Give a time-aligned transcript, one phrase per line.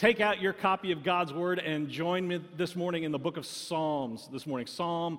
[0.00, 3.36] take out your copy of God's Word and join me this morning in the book
[3.36, 4.66] of Psalms this morning.
[4.66, 5.18] Psalm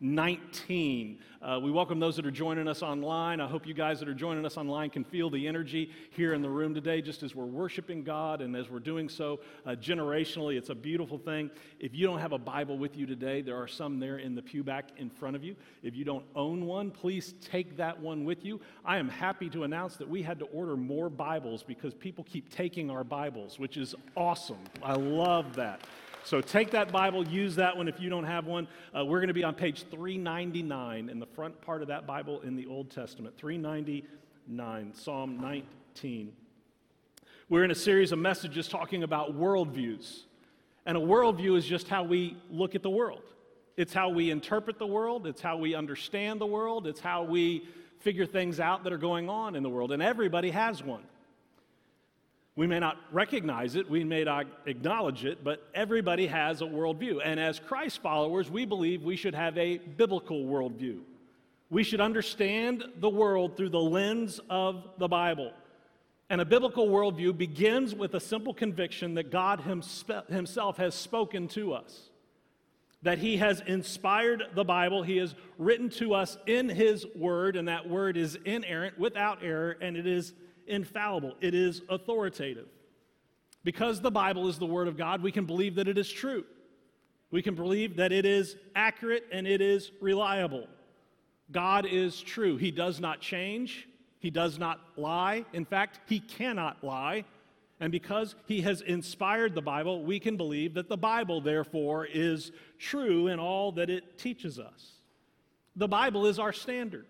[0.00, 1.18] 19.
[1.42, 3.40] Uh, we welcome those that are joining us online.
[3.40, 6.42] I hope you guys that are joining us online can feel the energy here in
[6.42, 10.56] the room today, just as we're worshiping God and as we're doing so uh, generationally.
[10.56, 11.50] It's a beautiful thing.
[11.80, 14.42] If you don't have a Bible with you today, there are some there in the
[14.42, 15.56] pew back in front of you.
[15.82, 18.60] If you don't own one, please take that one with you.
[18.84, 22.54] I am happy to announce that we had to order more Bibles because people keep
[22.54, 24.58] taking our Bibles, which is awesome.
[24.80, 25.80] I love that.
[26.28, 28.68] So take that Bible, use that one if you don't have one.
[28.94, 32.42] Uh, we're going to be on page 399 in the front part of that Bible
[32.42, 33.34] in the Old Testament.
[33.38, 36.32] 399, Psalm 19.
[37.48, 40.24] We're in a series of messages talking about worldviews.
[40.84, 43.22] And a worldview is just how we look at the world.
[43.78, 47.66] It's how we interpret the world, it's how we understand the world, it's how we
[48.00, 49.92] figure things out that are going on in the world.
[49.92, 51.04] And everybody has one.
[52.58, 57.20] We may not recognize it, we may not acknowledge it, but everybody has a worldview.
[57.24, 60.98] And as Christ followers, we believe we should have a biblical worldview.
[61.70, 65.52] We should understand the world through the lens of the Bible.
[66.30, 69.60] And a biblical worldview begins with a simple conviction that God
[70.28, 72.10] Himself has spoken to us,
[73.02, 77.68] that He has inspired the Bible, He has written to us in His Word, and
[77.68, 80.32] that Word is inerrant, without error, and it is
[80.68, 82.68] infallible, it is authoritative.
[83.64, 86.44] Because the Bible is the Word of God, we can believe that it is true.
[87.30, 90.66] We can believe that it is accurate and it is reliable.
[91.50, 92.56] God is true.
[92.56, 93.88] He does not change,
[94.20, 95.44] He does not lie.
[95.52, 97.24] In fact, He cannot lie.
[97.80, 102.52] And because He has inspired the Bible, we can believe that the Bible, therefore, is
[102.78, 104.92] true in all that it teaches us.
[105.76, 107.06] The Bible is our standard.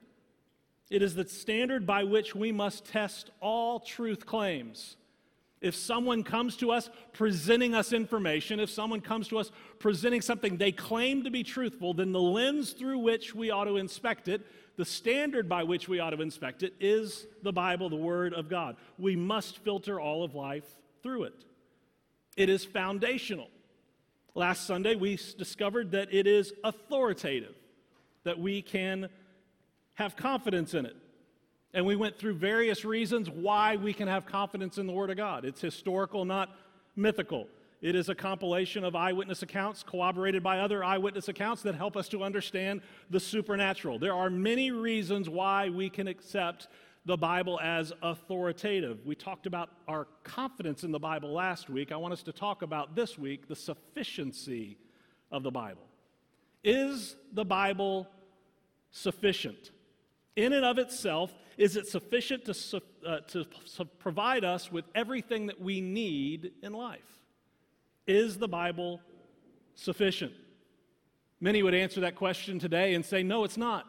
[0.91, 4.97] It is the standard by which we must test all truth claims.
[5.61, 9.51] If someone comes to us presenting us information, if someone comes to us
[9.81, 13.77] presenting something they claim to be truthful, then the lens through which we ought to
[13.77, 17.97] inspect it, the standard by which we ought to inspect it, is the Bible, the
[17.97, 18.77] Word of God.
[18.99, 20.65] We must filter all of life
[21.03, 21.45] through it.
[22.37, 23.49] It is foundational.
[24.37, 27.57] Last Sunday, we discovered that it is authoritative,
[28.23, 29.09] that we can
[29.99, 30.97] have confidence in it.
[31.75, 35.17] And we went through various reasons why we can have confidence in the Word of
[35.17, 35.45] God.
[35.45, 36.51] It's historical, not
[36.95, 37.49] mythical.
[37.83, 42.09] It is a compilation of eyewitness accounts corroborated by other eyewitness accounts that help us
[42.11, 43.99] to understand the supernatural.
[43.99, 46.69] There are many reasons why we can accept
[47.05, 49.05] the Bible as authoritative.
[49.05, 51.91] We talked about our confidence in the Bible last week.
[51.91, 54.79] I want us to talk about this week the sufficiency
[55.33, 55.87] of the Bible.
[56.63, 58.07] Is the Bible
[58.93, 59.73] sufficient?
[60.39, 63.45] In and of itself, is it sufficient to, uh, to
[63.99, 67.19] provide us with everything that we need in life?
[68.07, 69.01] Is the Bible
[69.75, 70.33] sufficient?
[71.41, 73.87] Many would answer that question today and say, no, it's not.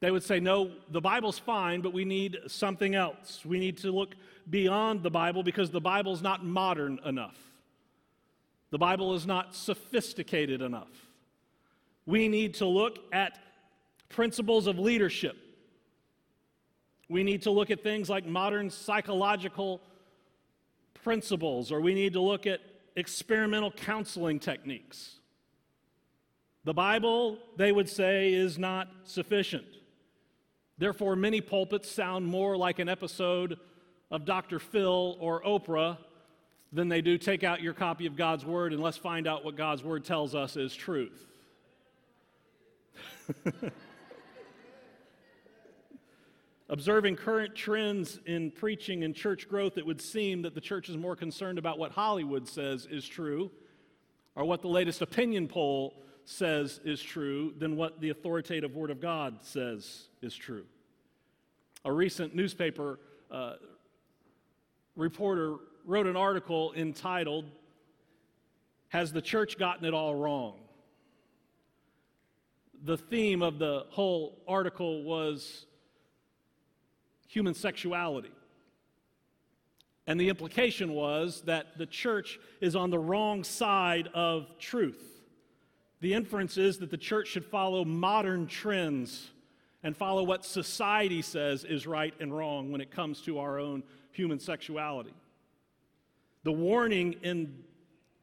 [0.00, 3.44] They would say, no, the Bible's fine, but we need something else.
[3.44, 4.14] We need to look
[4.48, 7.36] beyond the Bible because the Bible's not modern enough.
[8.70, 10.88] The Bible is not sophisticated enough.
[12.06, 13.38] We need to look at
[14.10, 15.36] principles of leadership.
[17.08, 19.80] We need to look at things like modern psychological
[21.02, 22.60] principles, or we need to look at
[22.94, 25.16] experimental counseling techniques.
[26.64, 29.64] The Bible, they would say, is not sufficient.
[30.76, 33.58] Therefore, many pulpits sound more like an episode
[34.10, 34.58] of Dr.
[34.58, 35.98] Phil or Oprah
[36.72, 39.56] than they do take out your copy of God's Word and let's find out what
[39.56, 41.26] God's Word tells us is truth.
[46.70, 50.96] Observing current trends in preaching and church growth, it would seem that the church is
[50.96, 53.50] more concerned about what Hollywood says is true
[54.36, 59.00] or what the latest opinion poll says is true than what the authoritative Word of
[59.00, 60.64] God says is true.
[61.84, 63.00] A recent newspaper
[63.32, 63.54] uh,
[64.94, 67.46] reporter wrote an article entitled,
[68.90, 70.60] Has the Church Gotten It All Wrong?
[72.84, 75.66] The theme of the whole article was
[77.30, 78.32] human sexuality.
[80.06, 85.22] And the implication was that the church is on the wrong side of truth.
[86.00, 89.30] The inference is that the church should follow modern trends
[89.84, 93.84] and follow what society says is right and wrong when it comes to our own
[94.10, 95.14] human sexuality.
[96.42, 97.62] The warning in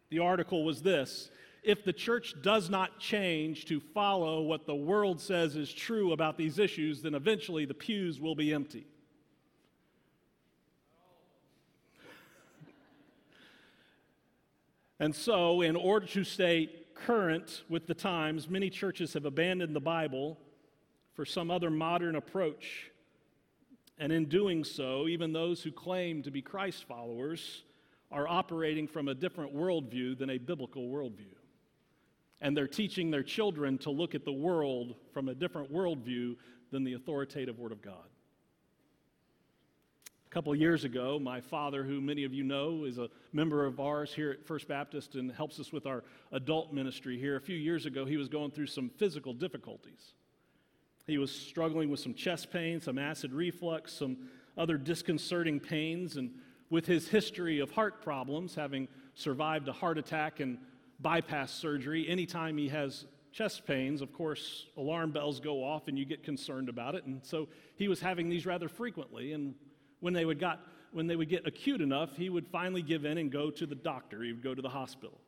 [0.10, 1.32] the article was this
[1.64, 6.38] if the church does not change to follow what the world says is true about
[6.38, 8.86] these issues, then eventually the pews will be empty.
[15.00, 19.80] And so, in order to stay current with the times, many churches have abandoned the
[19.80, 20.38] Bible
[21.14, 22.92] for some other modern approach.
[24.00, 27.64] And in doing so, even those who claim to be Christ followers
[28.12, 31.36] are operating from a different worldview than a biblical worldview.
[32.40, 36.36] And they're teaching their children to look at the world from a different worldview
[36.72, 38.08] than the authoritative Word of God.
[40.38, 44.14] Couple years ago, my father, who many of you know is a member of ours
[44.14, 47.88] here at First Baptist and helps us with our adult ministry here, a few years
[47.88, 50.14] ago, he was going through some physical difficulties.
[51.08, 56.30] He was struggling with some chest pain, some acid reflux, some other disconcerting pains, and
[56.70, 60.60] with his history of heart problems, having survived a heart attack and
[61.00, 66.06] bypass surgery, anytime he has chest pains, of course, alarm bells go off and you
[66.06, 67.06] get concerned about it.
[67.06, 69.34] And so he was having these rather frequently.
[69.34, 69.56] And
[70.00, 70.60] when they would, got,
[70.92, 73.76] when they would get acute enough, he would finally give in and go to the
[73.76, 74.24] doctor.
[74.24, 75.20] He would go to the hospital.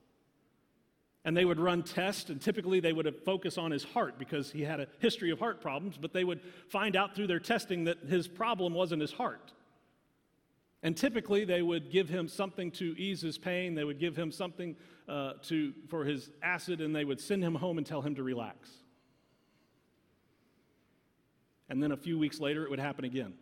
[1.25, 4.61] And they would run tests, and typically they would focus on his heart because he
[4.61, 6.39] had a history of heart problems, but they would
[6.69, 9.51] find out through their testing that his problem wasn't his heart.
[10.81, 14.31] And typically they would give him something to ease his pain, they would give him
[14.31, 14.77] something
[15.09, 18.23] uh, to, for his acid, and they would send him home and tell him to
[18.23, 18.69] relax.
[21.67, 23.33] And then a few weeks later, it would happen again.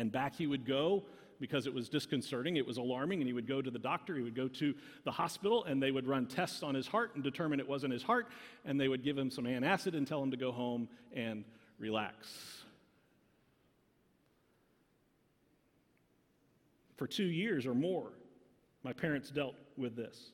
[0.00, 1.04] And back he would go
[1.40, 4.22] because it was disconcerting, it was alarming, and he would go to the doctor, he
[4.22, 4.74] would go to
[5.04, 8.02] the hospital, and they would run tests on his heart and determine it wasn't his
[8.02, 8.28] heart,
[8.64, 11.44] and they would give him some antacid and tell him to go home and
[11.78, 12.64] relax.
[16.96, 18.10] For two years or more,
[18.82, 20.30] my parents dealt with this.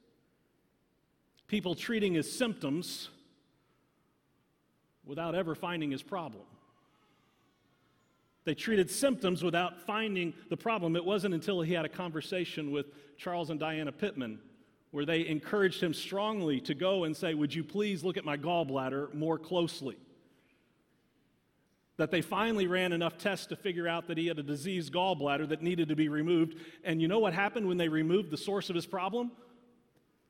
[1.49, 3.09] People treating his symptoms
[5.05, 6.45] without ever finding his problem.
[8.47, 10.95] They treated symptoms without finding the problem.
[10.95, 12.87] It wasn't until he had a conversation with
[13.19, 14.39] Charles and Diana Pittman
[14.93, 18.37] where they encouraged him strongly to go and say, Would you please look at my
[18.37, 19.97] gallbladder more closely?
[21.97, 25.49] That they finally ran enough tests to figure out that he had a diseased gallbladder
[25.49, 26.57] that needed to be removed.
[26.85, 29.33] And you know what happened when they removed the source of his problem?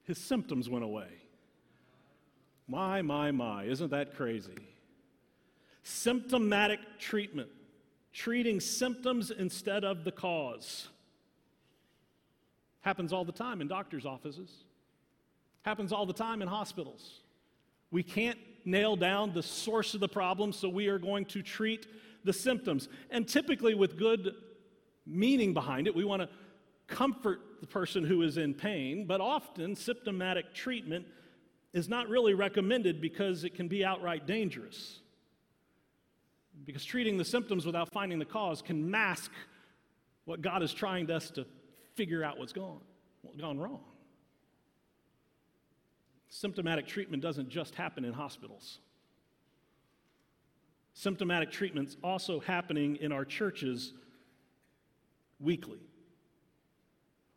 [0.04, 1.08] His symptoms went away.
[2.66, 4.56] My, my, my, isn't that crazy?
[5.82, 7.50] Symptomatic treatment
[8.16, 10.88] treating symptoms instead of the cause.
[12.80, 14.50] Happens all the time in doctors' offices,
[15.62, 17.20] happens all the time in hospitals.
[17.90, 21.86] We can't nail down the source of the problem, so we are going to treat
[22.24, 22.88] the symptoms.
[23.10, 24.34] And typically, with good
[25.04, 26.28] meaning behind it, we want to
[26.86, 31.06] comfort the person who is in pain, but often symptomatic treatment
[31.74, 35.00] is not really recommended because it can be outright dangerous.
[36.66, 39.30] Because treating the symptoms without finding the cause can mask
[40.24, 41.46] what God is trying to us to
[41.94, 42.80] figure out what's gone,
[43.22, 43.80] what's gone wrong.
[46.28, 48.80] Symptomatic treatment doesn't just happen in hospitals.
[50.92, 53.92] Symptomatic treatment's also happening in our churches
[55.38, 55.78] weekly.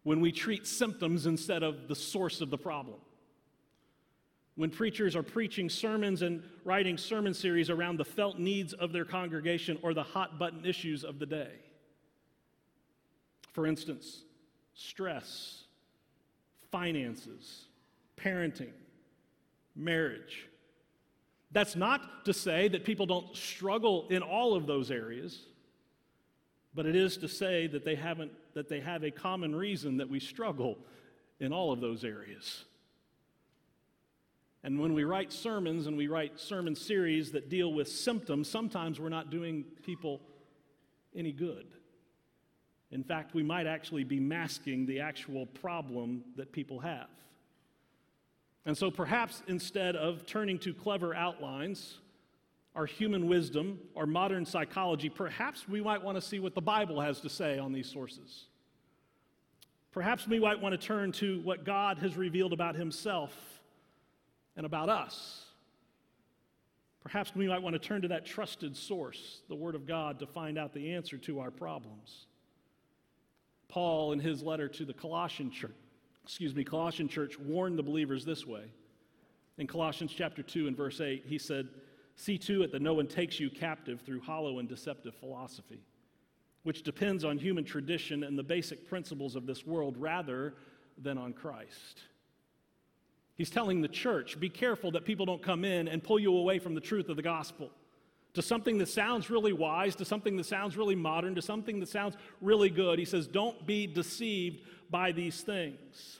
[0.03, 2.97] When we treat symptoms instead of the source of the problem
[4.59, 9.05] when preachers are preaching sermons and writing sermon series around the felt needs of their
[9.05, 11.53] congregation or the hot button issues of the day.
[13.53, 14.23] For instance,
[14.73, 15.63] stress,
[16.73, 17.67] finances,
[18.17, 18.73] parenting,
[19.77, 20.49] marriage.
[21.53, 25.39] That's not to say that people don't struggle in all of those areas,
[26.75, 30.09] but it is to say that they haven't that they have a common reason that
[30.09, 30.79] we struggle
[31.39, 32.65] in all of those areas.
[34.63, 38.99] And when we write sermons and we write sermon series that deal with symptoms, sometimes
[38.99, 40.21] we're not doing people
[41.15, 41.67] any good.
[42.91, 47.07] In fact, we might actually be masking the actual problem that people have.
[48.65, 51.99] And so perhaps instead of turning to clever outlines,
[52.75, 56.99] our human wisdom, our modern psychology, perhaps we might want to see what the Bible
[56.99, 58.45] has to say on these sources.
[59.91, 63.58] Perhaps we might want to turn to what God has revealed about Himself
[64.55, 65.45] and about us.
[67.01, 70.27] Perhaps we might want to turn to that trusted source, the Word of God, to
[70.27, 72.25] find out the answer to our problems.
[73.69, 75.71] Paul, in his letter to the Colossian church,
[76.23, 78.63] excuse me, Colossian church, warned the believers this way.
[79.57, 81.69] In Colossians chapter 2 and verse 8, he said,
[82.15, 85.81] See to it that no one takes you captive through hollow and deceptive philosophy,
[86.63, 90.55] which depends on human tradition and the basic principles of this world rather
[90.97, 92.01] than on Christ.
[93.39, 96.59] He's telling the church be careful that people don't come in and pull you away
[96.59, 97.71] from the truth of the gospel
[98.33, 101.87] to something that sounds really wise, to something that sounds really modern, to something that
[101.87, 102.99] sounds really good.
[102.99, 106.19] He says, Don't be deceived by these things.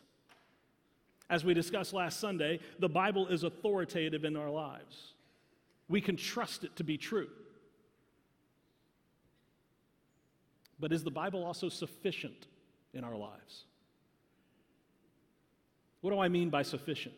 [1.30, 5.14] As we discussed last Sunday, the Bible is authoritative in our lives.
[5.90, 7.28] We can trust it to be true.
[10.80, 12.48] But is the Bible also sufficient
[12.94, 13.66] in our lives?
[16.02, 17.16] What do I mean by sufficient?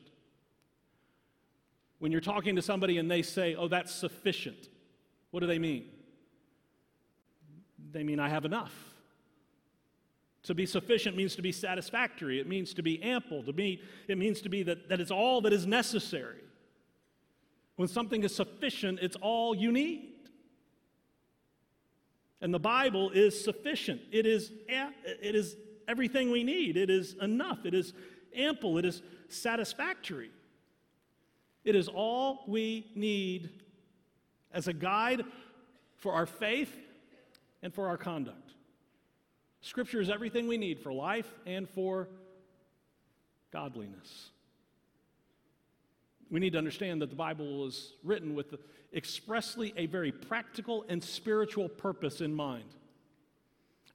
[1.99, 4.69] When you're talking to somebody and they say, oh, that's sufficient,
[5.29, 5.85] what do they mean?
[7.91, 8.73] They mean, I have enough.
[10.43, 12.39] To be sufficient means to be satisfactory.
[12.39, 13.43] It means to be ample.
[13.43, 16.41] To be, it means to be that, that it's all that is necessary.
[17.75, 20.07] When something is sufficient, it's all you need.
[22.41, 24.01] And the Bible is sufficient.
[24.11, 25.55] It is, it is
[25.87, 26.75] everything we need.
[26.75, 27.59] It is enough.
[27.65, 27.93] It is
[28.35, 28.77] ample.
[28.77, 30.31] It is satisfactory.
[31.63, 33.49] It is all we need
[34.51, 35.23] as a guide
[35.97, 36.73] for our faith
[37.61, 38.53] and for our conduct.
[39.61, 42.09] Scripture is everything we need for life and for
[43.51, 44.31] godliness.
[46.31, 48.55] We need to understand that the Bible was written with
[48.93, 52.75] expressly a very practical and spiritual purpose in mind,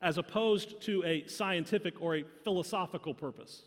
[0.00, 3.62] as opposed to a scientific or a philosophical purpose.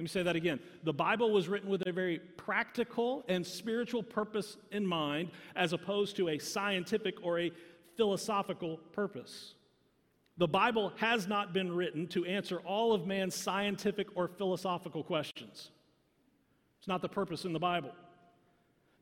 [0.00, 0.60] Let me say that again.
[0.82, 6.16] The Bible was written with a very practical and spiritual purpose in mind, as opposed
[6.16, 7.52] to a scientific or a
[7.98, 9.52] philosophical purpose.
[10.38, 15.70] The Bible has not been written to answer all of man's scientific or philosophical questions.
[16.78, 17.92] It's not the purpose in the Bible.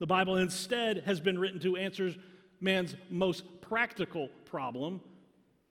[0.01, 2.13] The Bible instead has been written to answer
[2.61, 5.01] man's most practical problem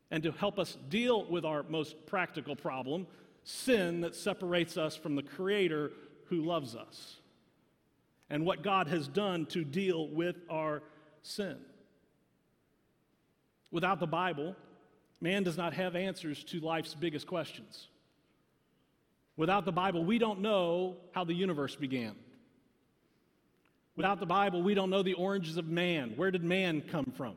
[0.09, 3.05] and to help us deal with our most practical problem
[3.47, 5.91] sin that separates us from the Creator
[6.25, 7.15] who loves us
[8.29, 10.83] and what God has done to deal with our
[11.21, 11.55] sin.
[13.71, 14.53] Without the Bible,
[15.21, 17.87] man does not have answers to life's biggest questions.
[19.37, 22.15] Without the Bible, we don't know how the universe began.
[23.95, 26.13] Without the Bible, we don't know the origins of man.
[26.17, 27.35] Where did man come from?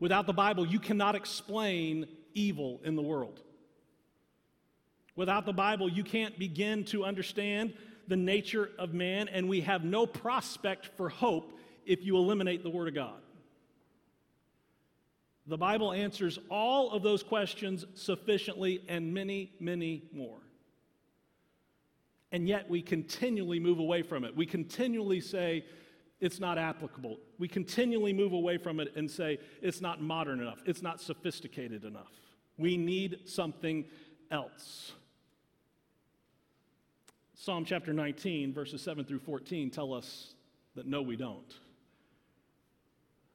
[0.00, 3.42] Without the Bible, you cannot explain evil in the world.
[5.18, 7.74] Without the Bible, you can't begin to understand
[8.06, 12.70] the nature of man, and we have no prospect for hope if you eliminate the
[12.70, 13.20] Word of God.
[15.48, 20.38] The Bible answers all of those questions sufficiently and many, many more.
[22.30, 24.36] And yet we continually move away from it.
[24.36, 25.64] We continually say
[26.20, 27.18] it's not applicable.
[27.40, 31.82] We continually move away from it and say it's not modern enough, it's not sophisticated
[31.82, 32.12] enough.
[32.56, 33.84] We need something
[34.30, 34.92] else.
[37.40, 40.34] Psalm chapter 19, verses 7 through 14 tell us
[40.74, 41.54] that no, we don't.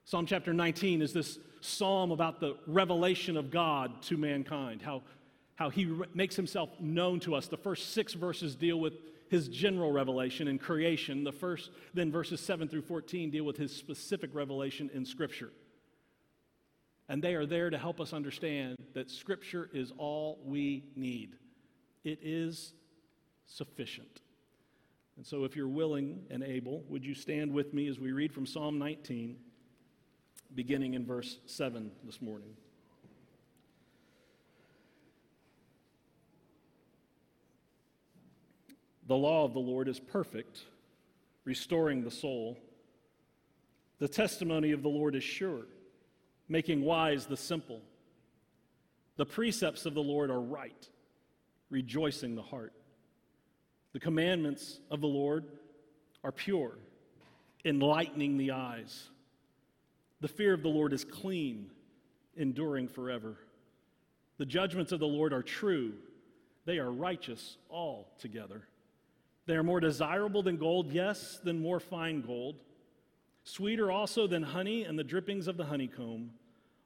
[0.03, 5.03] Psalm chapter 19 is this psalm about the revelation of God to mankind, how,
[5.55, 7.47] how he re- makes himself known to us.
[7.47, 8.91] The first six verses deal with
[9.29, 11.23] his general revelation in creation.
[11.23, 15.51] The first, then verses 7 through 14 deal with his specific revelation in Scripture.
[17.07, 21.37] And they are there to help us understand that Scripture is all we need.
[22.03, 22.73] It is
[23.45, 24.21] sufficient.
[25.17, 28.33] And so, if you're willing and able, would you stand with me as we read
[28.33, 29.37] from Psalm 19?
[30.55, 32.49] beginning in verse 7 this morning.
[39.07, 40.61] The law of the Lord is perfect,
[41.43, 42.57] restoring the soul.
[43.99, 45.65] The testimony of the Lord is sure,
[46.47, 47.81] making wise the simple.
[49.17, 50.89] The precepts of the Lord are right,
[51.69, 52.73] rejoicing the heart.
[53.93, 55.45] The commandments of the Lord
[56.23, 56.77] are pure,
[57.63, 59.09] enlightening the eyes.
[60.19, 61.69] The fear of the Lord is clean,
[62.35, 63.37] enduring forever.
[64.37, 65.93] The judgments of the Lord are true,
[66.65, 68.67] they are righteous altogether.
[69.45, 72.55] They are more desirable than gold, yes, than more fine gold.
[73.43, 76.31] Sweeter also than honey and the drippings of the honeycomb.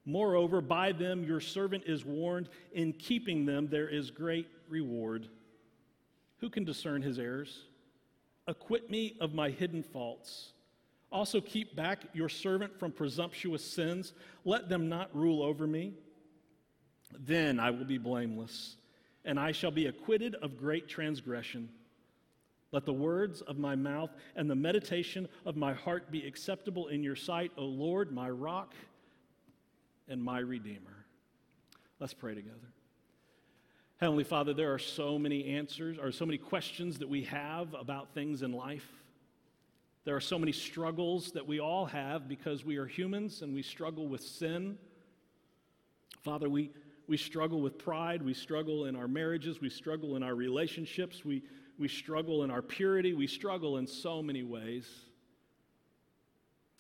[0.06, 2.50] Moreover, by them your servant is warned.
[2.74, 5.30] In keeping them, there is great reward.
[6.40, 7.64] Who can discern his errors?
[8.48, 10.54] Acquit me of my hidden faults.
[11.12, 14.14] Also, keep back your servant from presumptuous sins.
[14.46, 15.94] Let them not rule over me.
[17.18, 18.76] Then I will be blameless,
[19.24, 21.70] and I shall be acquitted of great transgression.
[22.74, 27.02] Let the words of my mouth and the meditation of my heart be acceptable in
[27.02, 28.74] your sight, O Lord, my rock
[30.10, 31.06] and my redeemer.
[32.00, 32.74] Let's pray together.
[33.98, 38.14] Heavenly Father, there are so many answers or so many questions that we have about
[38.14, 38.88] things in life.
[40.06, 43.64] There are so many struggles that we all have because we are humans and we
[43.64, 44.78] struggle with sin.
[46.22, 46.70] Father, we,
[47.08, 48.22] we struggle with pride.
[48.22, 49.62] We struggle in our marriages.
[49.62, 51.26] We struggle in our relationships.
[51.26, 51.42] We,
[51.80, 54.88] we struggle in our purity, we struggle in so many ways.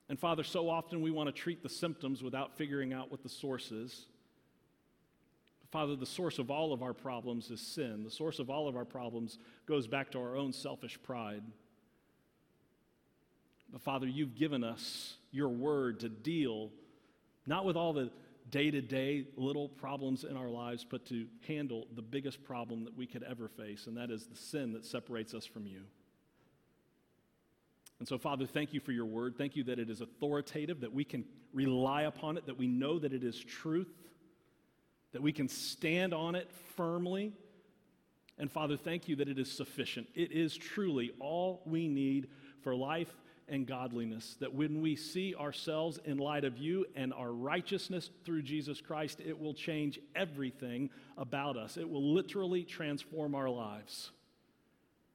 [0.09, 3.29] And Father, so often we want to treat the symptoms without figuring out what the
[3.29, 4.05] source is.
[5.77, 8.03] Father, the source of all of our problems is sin.
[8.03, 11.43] The source of all of our problems goes back to our own selfish pride.
[13.71, 16.71] But Father, you've given us your word to deal
[17.45, 18.09] not with all the
[18.49, 22.97] day to day little problems in our lives, but to handle the biggest problem that
[22.97, 25.81] we could ever face, and that is the sin that separates us from you.
[27.99, 29.35] And so, Father, thank you for your word.
[29.37, 32.97] Thank you that it is authoritative, that we can rely upon it, that we know
[32.97, 33.93] that it is truth,
[35.13, 37.33] that we can stand on it firmly.
[38.37, 40.07] And Father, thank you that it is sufficient.
[40.13, 42.27] It is truly all we need
[42.61, 43.11] for life
[43.47, 44.35] and godliness.
[44.39, 49.21] That when we see ourselves in light of you and our righteousness through Jesus Christ,
[49.25, 51.77] it will change everything about us.
[51.77, 54.11] It will literally transform our lives.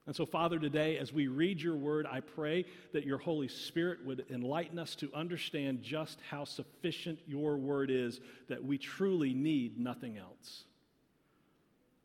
[0.06, 4.04] And so, Father, today, as we read your word, I pray that your Holy Spirit
[4.04, 9.78] would enlighten us to understand just how sufficient your word is, that we truly need
[9.78, 10.64] nothing else.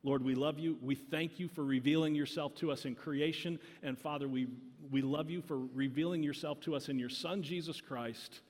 [0.03, 0.77] Lord, we love you.
[0.81, 3.59] We thank you for revealing yourself to us in creation.
[3.81, 4.47] And Father, we,
[4.91, 8.41] we love you for revealing yourself to us in your Son, Jesus Christ,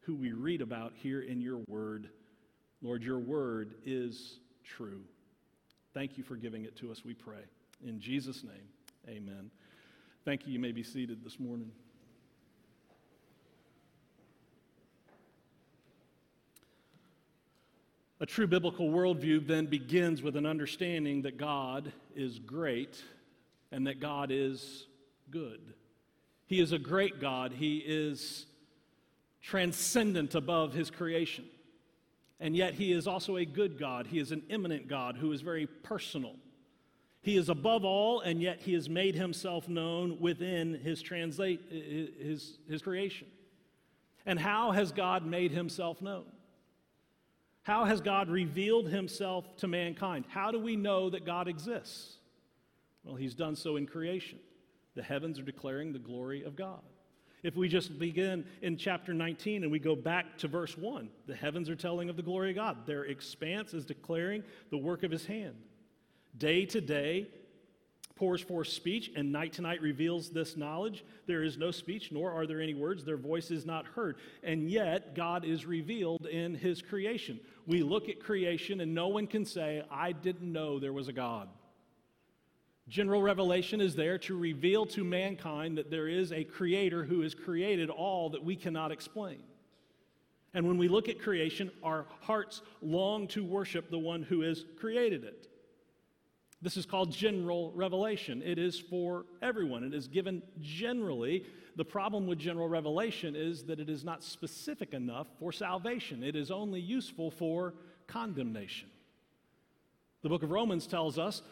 [0.00, 2.08] who we read about here in your word.
[2.82, 5.02] Lord, your word is true.
[5.94, 7.44] Thank you for giving it to us, we pray.
[7.86, 8.68] In Jesus' name,
[9.08, 9.50] amen.
[10.24, 10.52] Thank you.
[10.52, 11.70] You may be seated this morning.
[18.20, 23.02] A true biblical worldview then begins with an understanding that God is great
[23.70, 24.86] and that God is
[25.30, 25.60] good.
[26.46, 28.46] He is a great God, He is
[29.40, 31.44] transcendent above His creation.
[32.40, 34.06] And yet, He is also a good God.
[34.06, 36.34] He is an immanent God who is very personal.
[37.20, 42.58] He is above all, and yet He has made Himself known within His, translate, his,
[42.68, 43.26] his creation.
[44.24, 46.26] And how has God made Himself known?
[47.68, 50.24] How has God revealed himself to mankind?
[50.26, 52.14] How do we know that God exists?
[53.04, 54.38] Well, he's done so in creation.
[54.94, 56.80] The heavens are declaring the glory of God.
[57.42, 61.34] If we just begin in chapter 19 and we go back to verse 1, the
[61.34, 62.86] heavens are telling of the glory of God.
[62.86, 65.56] Their expanse is declaring the work of his hand.
[66.38, 67.26] Day to day,
[68.14, 71.04] pours forth speech, and night to night reveals this knowledge.
[71.26, 73.04] There is no speech, nor are there any words.
[73.04, 74.16] Their voice is not heard.
[74.42, 77.38] And yet, God is revealed in His creation.
[77.66, 81.12] We look at creation, and no one can say, I didn't know there was a
[81.12, 81.48] God.
[82.88, 87.34] General revelation is there to reveal to mankind that there is a creator who has
[87.34, 89.42] created all that we cannot explain.
[90.54, 94.64] And when we look at creation, our hearts long to worship the one who has
[94.78, 95.47] created it.
[96.60, 98.42] This is called general revelation.
[98.44, 99.84] It is for everyone.
[99.84, 101.44] It is given generally.
[101.76, 106.34] The problem with general revelation is that it is not specific enough for salvation, it
[106.34, 107.74] is only useful for
[108.08, 108.88] condemnation.
[110.22, 111.42] The book of Romans tells us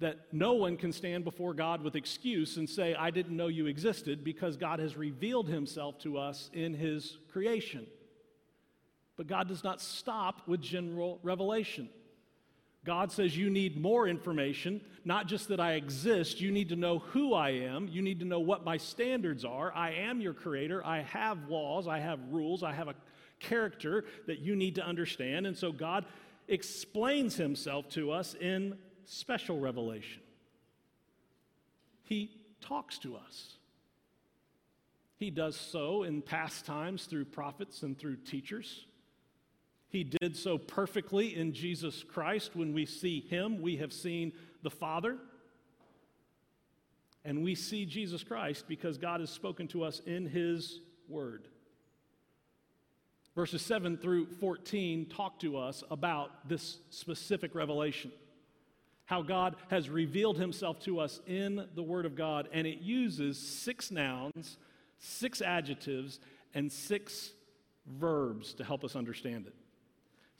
[0.00, 3.66] that no one can stand before God with excuse and say, I didn't know you
[3.66, 7.86] existed, because God has revealed himself to us in his creation.
[9.16, 11.90] But God does not stop with general revelation.
[12.84, 16.40] God says you need more information, not just that I exist.
[16.40, 17.88] You need to know who I am.
[17.88, 19.72] You need to know what my standards are.
[19.74, 20.84] I am your creator.
[20.84, 21.86] I have laws.
[21.86, 22.62] I have rules.
[22.62, 22.94] I have a
[23.38, 25.46] character that you need to understand.
[25.46, 26.06] And so God
[26.48, 30.22] explains himself to us in special revelation.
[32.04, 32.30] He
[32.62, 33.56] talks to us.
[35.16, 38.86] He does so in past times through prophets and through teachers.
[39.90, 42.54] He did so perfectly in Jesus Christ.
[42.54, 45.18] When we see Him, we have seen the Father.
[47.24, 51.48] And we see Jesus Christ because God has spoken to us in His Word.
[53.34, 58.12] Verses 7 through 14 talk to us about this specific revelation.
[59.06, 63.38] How God has revealed Himself to us in the Word of God, and it uses
[63.38, 64.56] six nouns,
[64.98, 66.20] six adjectives,
[66.54, 67.32] and six
[67.86, 69.54] verbs to help us understand it.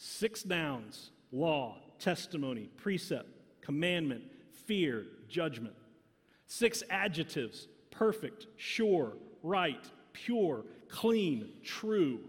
[0.03, 3.29] Six nouns law, testimony, precept,
[3.61, 4.23] commandment,
[4.65, 5.75] fear, judgment.
[6.47, 9.85] Six adjectives perfect, sure, right,
[10.15, 12.21] pure, clean, true.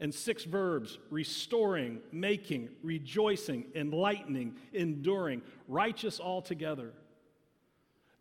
[0.00, 6.92] And six verbs restoring, making, rejoicing, enlightening, enduring, righteous altogether.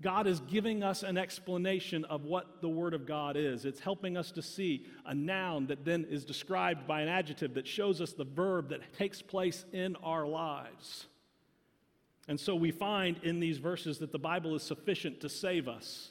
[0.01, 3.65] God is giving us an explanation of what the Word of God is.
[3.65, 7.67] It's helping us to see a noun that then is described by an adjective that
[7.67, 11.05] shows us the verb that takes place in our lives.
[12.27, 16.09] And so we find in these verses that the Bible is sufficient to save us.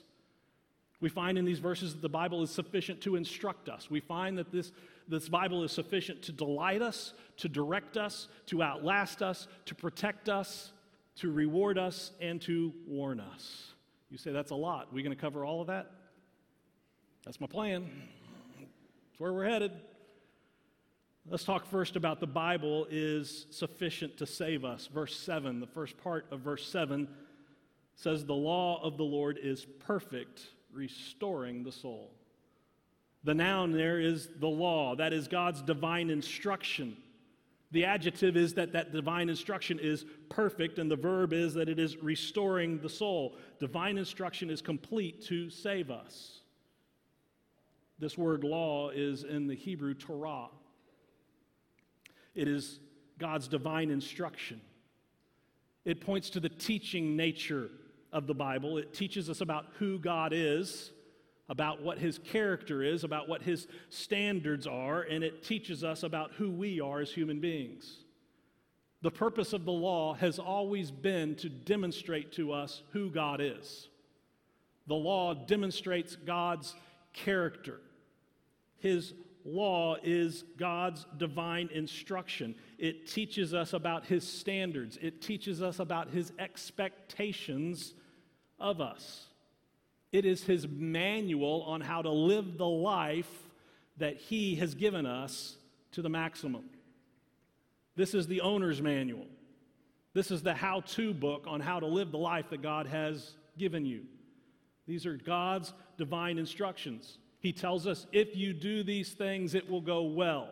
[1.01, 3.91] We find in these verses that the Bible is sufficient to instruct us.
[3.91, 4.71] We find that this,
[5.09, 10.29] this Bible is sufficient to delight us, to direct us, to outlast us, to protect
[10.29, 10.73] us,
[11.17, 13.70] to reward us, and to warn us.
[14.11, 14.93] You say that's a lot.
[14.93, 15.91] We going to cover all of that?
[17.25, 17.89] That's my plan.
[18.59, 19.73] That's where we're headed.
[21.29, 24.89] Let's talk first about the Bible is sufficient to save us.
[24.93, 27.07] Verse 7, the first part of verse 7
[27.95, 30.41] says, The law of the Lord is perfect,
[30.73, 32.11] restoring the soul.
[33.23, 36.97] The noun there is the law, that is God's divine instruction.
[37.73, 41.79] The adjective is that that divine instruction is perfect, and the verb is that it
[41.79, 43.37] is restoring the soul.
[43.61, 46.41] Divine instruction is complete to save us.
[48.01, 50.49] This word law is in the Hebrew Torah.
[52.35, 52.81] It is
[53.19, 54.61] God's divine instruction.
[55.85, 57.71] It points to the teaching nature
[58.13, 58.79] of the Bible.
[58.79, 60.91] It teaches us about who God is,
[61.51, 66.31] about what his character is, about what his standards are, and it teaches us about
[66.39, 67.99] who we are as human beings.
[69.03, 73.89] The purpose of the law has always been to demonstrate to us who God is.
[74.87, 76.75] The law demonstrates God's
[77.13, 77.81] character,
[78.79, 79.13] his
[79.45, 82.55] law is God's divine instruction.
[82.79, 87.95] It teaches us about His standards, it teaches us about His expectations
[88.59, 89.27] of us.
[90.13, 93.31] It is His manual on how to live the life
[93.99, 95.57] that He has given us
[95.93, 96.65] to the maximum.
[97.97, 99.27] This is the owner's manual.
[100.13, 103.35] This is the how to book on how to live the life that God has
[103.59, 104.03] given you.
[104.87, 107.19] These are God's divine instructions.
[107.39, 110.49] He tells us if you do these things, it will go well.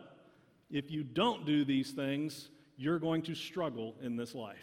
[0.71, 4.57] If you don't do these things, you're going to struggle in this life.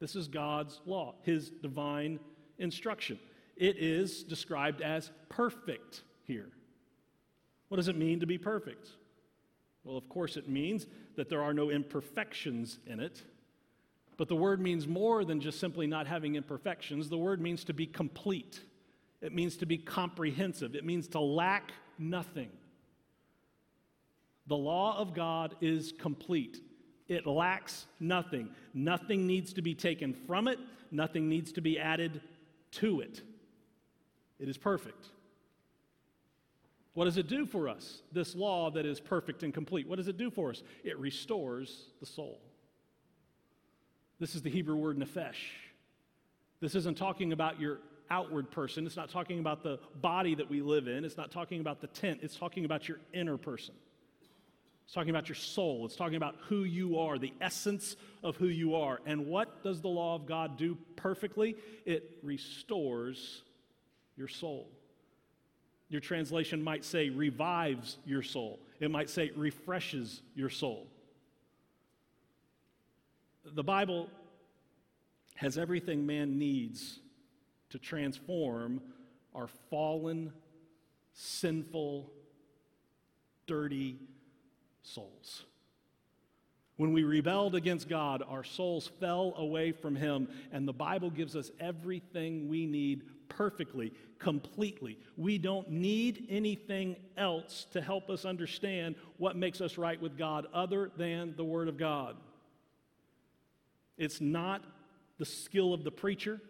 [0.00, 2.20] This is God's law, His divine
[2.58, 3.18] instruction.
[3.58, 6.48] It is described as perfect here.
[7.68, 8.88] What does it mean to be perfect?
[9.84, 13.22] Well, of course, it means that there are no imperfections in it.
[14.16, 17.08] But the word means more than just simply not having imperfections.
[17.08, 18.60] The word means to be complete.
[19.20, 22.50] It means to be comprehensive, it means to lack nothing.
[24.46, 26.58] The law of God is complete.
[27.08, 28.50] It lacks nothing.
[28.72, 30.58] Nothing needs to be taken from it,
[30.90, 32.20] nothing needs to be added
[32.72, 33.22] to it.
[34.38, 35.06] It is perfect.
[36.94, 38.02] What does it do for us?
[38.12, 39.88] This law that is perfect and complete.
[39.88, 40.62] What does it do for us?
[40.82, 42.40] It restores the soul.
[44.18, 45.36] This is the Hebrew word nephesh.
[46.60, 47.78] This isn't talking about your
[48.10, 48.84] outward person.
[48.86, 51.04] It's not talking about the body that we live in.
[51.04, 52.20] It's not talking about the tent.
[52.22, 53.74] It's talking about your inner person.
[54.84, 55.84] It's talking about your soul.
[55.84, 59.00] It's talking about who you are, the essence of who you are.
[59.06, 61.56] And what does the law of God do perfectly?
[61.84, 63.42] It restores
[64.18, 64.68] your soul.
[65.88, 70.88] Your translation might say revives your soul, it might say refreshes your soul.
[73.44, 74.10] The Bible
[75.36, 76.98] has everything man needs
[77.70, 78.82] to transform
[79.34, 80.32] our fallen,
[81.14, 82.10] sinful,
[83.46, 83.96] dirty
[84.82, 85.44] souls.
[86.76, 91.34] When we rebelled against God, our souls fell away from Him, and the Bible gives
[91.34, 94.98] us everything we need perfectly, completely.
[95.16, 100.46] We don't need anything else to help us understand what makes us right with God
[100.52, 102.16] other than the Word of God.
[103.96, 104.62] It's not
[105.18, 106.40] the skill of the preacher,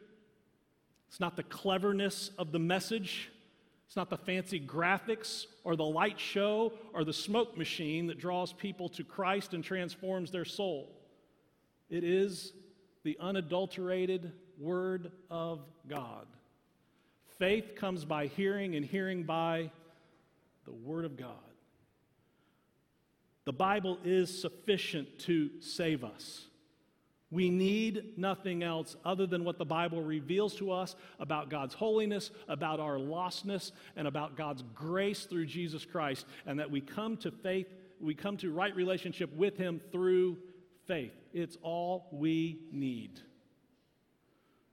[1.08, 3.30] it's not the cleverness of the message.
[3.86, 8.52] It's not the fancy graphics or the light show or the smoke machine that draws
[8.52, 10.94] people to Christ and transforms their soul.
[11.88, 12.52] It is
[13.02, 16.26] the unadulterated Word of God.
[17.38, 19.70] Faith comes by hearing, and hearing by
[20.64, 21.30] the Word of God.
[23.44, 26.44] The Bible is sufficient to save us.
[27.30, 32.30] We need nothing else other than what the Bible reveals to us about God's holiness,
[32.48, 37.30] about our lostness, and about God's grace through Jesus Christ, and that we come to
[37.30, 37.68] faith,
[38.00, 40.38] we come to right relationship with Him through
[40.86, 41.12] faith.
[41.32, 43.20] It's all we need.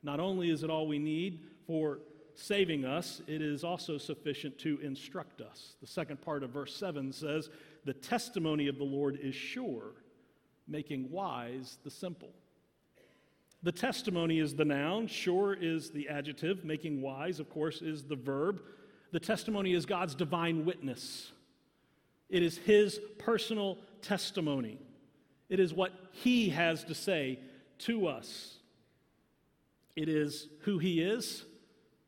[0.02, 2.00] Not only is it all we need for
[2.36, 5.76] saving us, it is also sufficient to instruct us.
[5.82, 7.50] The second part of verse 7 says,
[7.86, 9.94] The testimony of the Lord is sure,
[10.68, 12.30] making wise the simple.
[13.64, 18.16] The testimony is the noun, sure is the adjective, making wise, of course, is the
[18.16, 18.62] verb.
[19.12, 21.32] The testimony is God's divine witness.
[22.30, 24.78] It is His personal testimony.
[25.50, 27.40] It is what He has to say
[27.80, 28.58] to us
[29.96, 31.46] It is who He is,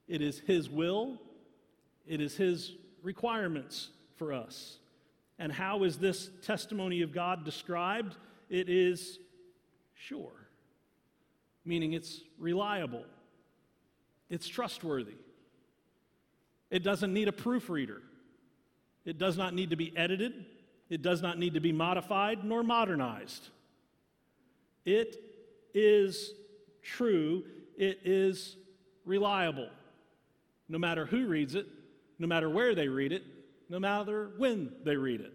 [0.07, 1.17] it is His will,
[2.07, 4.79] it is His requirements for us.
[5.39, 8.15] And how is this testimony of God described?
[8.49, 9.19] It is
[9.93, 10.47] sure,
[11.65, 13.05] meaning it's reliable,
[14.29, 15.15] it's trustworthy.
[16.69, 18.01] It doesn't need a proofreader.
[19.05, 20.45] It does not need to be edited.
[20.89, 23.47] It does not need to be modified nor modernized.
[24.85, 25.15] It
[25.73, 26.33] is
[26.81, 27.43] true.
[27.77, 28.57] It is
[29.05, 29.69] reliable.
[30.69, 31.67] No matter who reads it,
[32.19, 33.23] no matter where they read it,
[33.69, 35.33] no matter when they read it.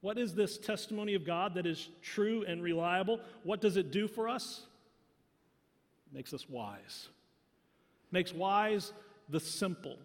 [0.00, 3.20] What is this testimony of God that is true and reliable?
[3.42, 4.62] What does it do for us?
[6.06, 7.08] It makes us wise.
[8.08, 8.92] It makes wise
[9.28, 9.96] the simple.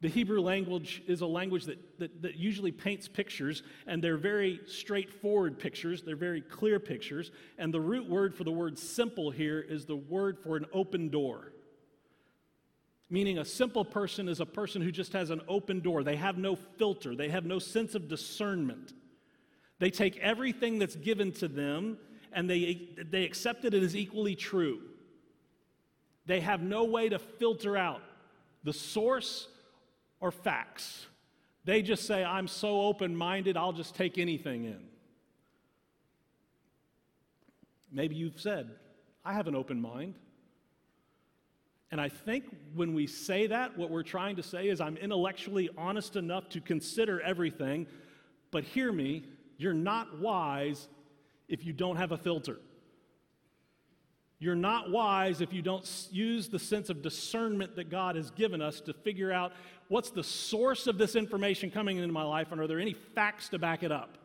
[0.00, 4.60] The Hebrew language is a language that, that, that, usually paints pictures, and they're very
[4.66, 6.02] straightforward pictures.
[6.02, 7.30] They're very clear pictures.
[7.58, 11.10] And the root word for the word simple here is the word for an open
[11.10, 11.52] door
[13.10, 16.04] meaning a simple person is a person who just has an open door.
[16.04, 18.92] They have no filter, they have no sense of discernment.
[19.80, 21.98] They take everything that's given to them
[22.32, 24.82] and they, they accept it as equally true.
[26.26, 28.02] They have no way to filter out
[28.62, 29.48] the source
[30.20, 31.06] or facts.
[31.64, 34.80] They just say, I'm so open minded, I'll just take anything in.
[37.90, 38.70] Maybe you've said,
[39.24, 40.14] I have an open mind.
[41.90, 45.68] And I think when we say that, what we're trying to say is, I'm intellectually
[45.76, 47.86] honest enough to consider everything,
[48.50, 49.24] but hear me,
[49.56, 50.88] you're not wise
[51.48, 52.58] if you don't have a filter.
[54.38, 58.62] You're not wise if you don't use the sense of discernment that God has given
[58.62, 59.52] us to figure out
[59.88, 63.50] what's the source of this information coming into my life and are there any facts
[63.50, 64.16] to back it up.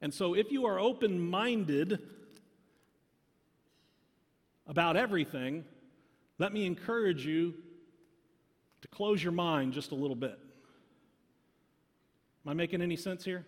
[0.00, 2.00] And so, if you are open minded
[4.66, 5.64] about everything,
[6.38, 7.54] let me encourage you
[8.82, 10.38] to close your mind just a little bit.
[12.44, 13.44] Am I making any sense here?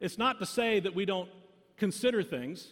[0.00, 1.28] It's not to say that we don't
[1.76, 2.68] consider things.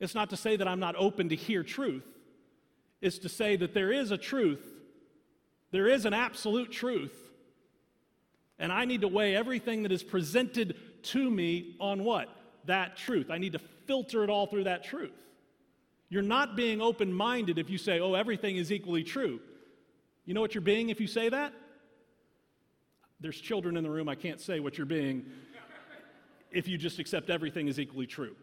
[0.00, 2.04] It's not to say that I'm not open to hear truth.
[3.00, 4.64] It's to say that there is a truth,
[5.70, 7.16] there is an absolute truth,
[8.58, 12.28] and I need to weigh everything that is presented to me on what?
[12.64, 13.30] That truth.
[13.30, 15.12] I need to filter it all through that truth.
[16.08, 19.40] You're not being open minded if you say, oh, everything is equally true.
[20.24, 21.52] You know what you're being if you say that?
[23.20, 25.26] There's children in the room, I can't say what you're being
[26.50, 28.34] if you just accept everything is equally true.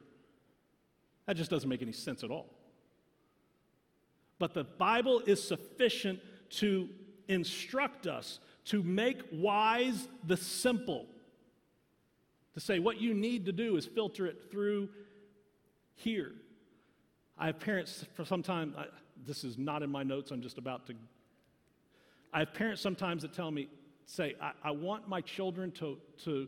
[1.25, 2.47] That just doesn't make any sense at all.
[4.37, 6.19] But the Bible is sufficient
[6.51, 6.89] to
[7.27, 11.05] instruct us to make wise the simple.
[12.53, 14.89] To say what you need to do is filter it through
[15.95, 16.33] here.
[17.37, 18.85] I have parents for some time, I,
[19.25, 20.93] this is not in my notes, I'm just about to.
[22.33, 23.69] I have parents sometimes that tell me,
[24.05, 26.47] say, I, I want my children to, to,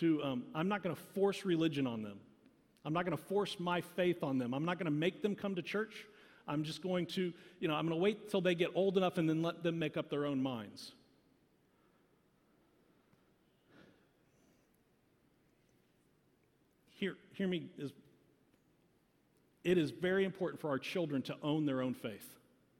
[0.00, 2.18] to um, I'm not going to force religion on them.
[2.84, 4.52] I'm not going to force my faith on them.
[4.54, 6.06] I'm not going to make them come to church.
[6.46, 9.16] I'm just going to, you know, I'm going to wait till they get old enough
[9.18, 10.92] and then let them make up their own minds.
[16.90, 17.92] Hear, hear me as
[19.64, 22.26] it is very important for our children to own their own faith.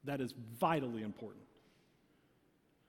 [0.04, 1.44] That is vitally important.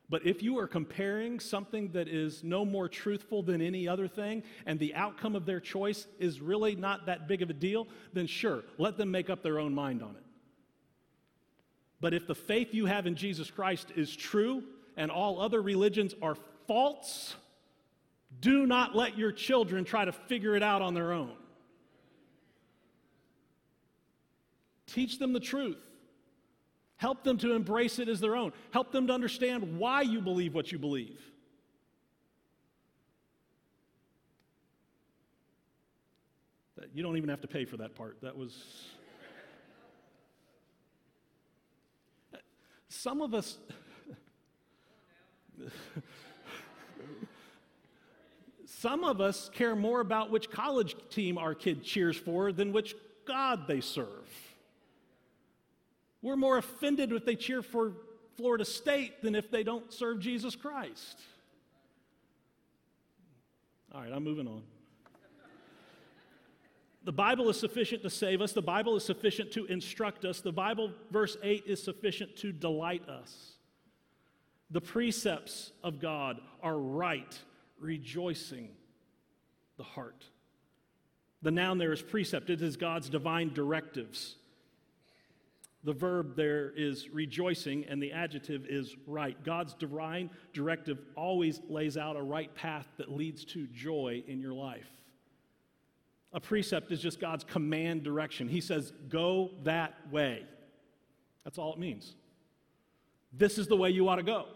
[0.08, 4.43] But if you are comparing something that is no more truthful than any other thing,
[4.65, 8.27] and the outcome of their choice is really not that big of a deal, then
[8.27, 10.23] sure, let them make up their own mind on it.
[12.01, 14.63] But if the faith you have in Jesus Christ is true
[14.95, 16.36] and all other religions are
[16.67, 17.36] false,
[18.41, 21.31] do not let your children try to figure it out on their own.
[24.95, 25.84] Teach them the truth.
[26.95, 28.53] Help them to embrace it as their own.
[28.71, 31.19] Help them to understand why you believe what you believe.
[36.93, 38.21] You don't even have to pay for that part.
[38.21, 38.55] That was.
[42.88, 43.58] Some of us.
[48.65, 52.95] Some of us care more about which college team our kid cheers for than which
[53.27, 54.44] God they serve.
[56.26, 57.94] We're more offended if they cheer for
[58.36, 61.20] Florida State than if they don't serve Jesus Christ.
[63.94, 64.64] All right, I'm moving on.
[67.04, 68.54] The Bible is sufficient to save us.
[68.54, 70.42] The Bible is sufficient to instruct us.
[70.42, 73.52] The Bible, verse 8, is sufficient to delight us.
[74.72, 77.38] The precepts of God are right,
[77.80, 78.70] rejoicing
[79.78, 80.26] the heart.
[81.44, 84.38] The noun there is precept, it is God's divine directives.
[85.86, 89.41] The verb there is rejoicing, and the adjective is right.
[89.43, 94.54] God's divine directive always lays out a right path that leads to joy in your
[94.54, 94.89] life.
[96.34, 98.50] A precept is just God's command direction.
[98.50, 100.43] He says, Go that way.
[101.43, 102.15] That's all it means.
[103.32, 104.48] This is the way you ought to go.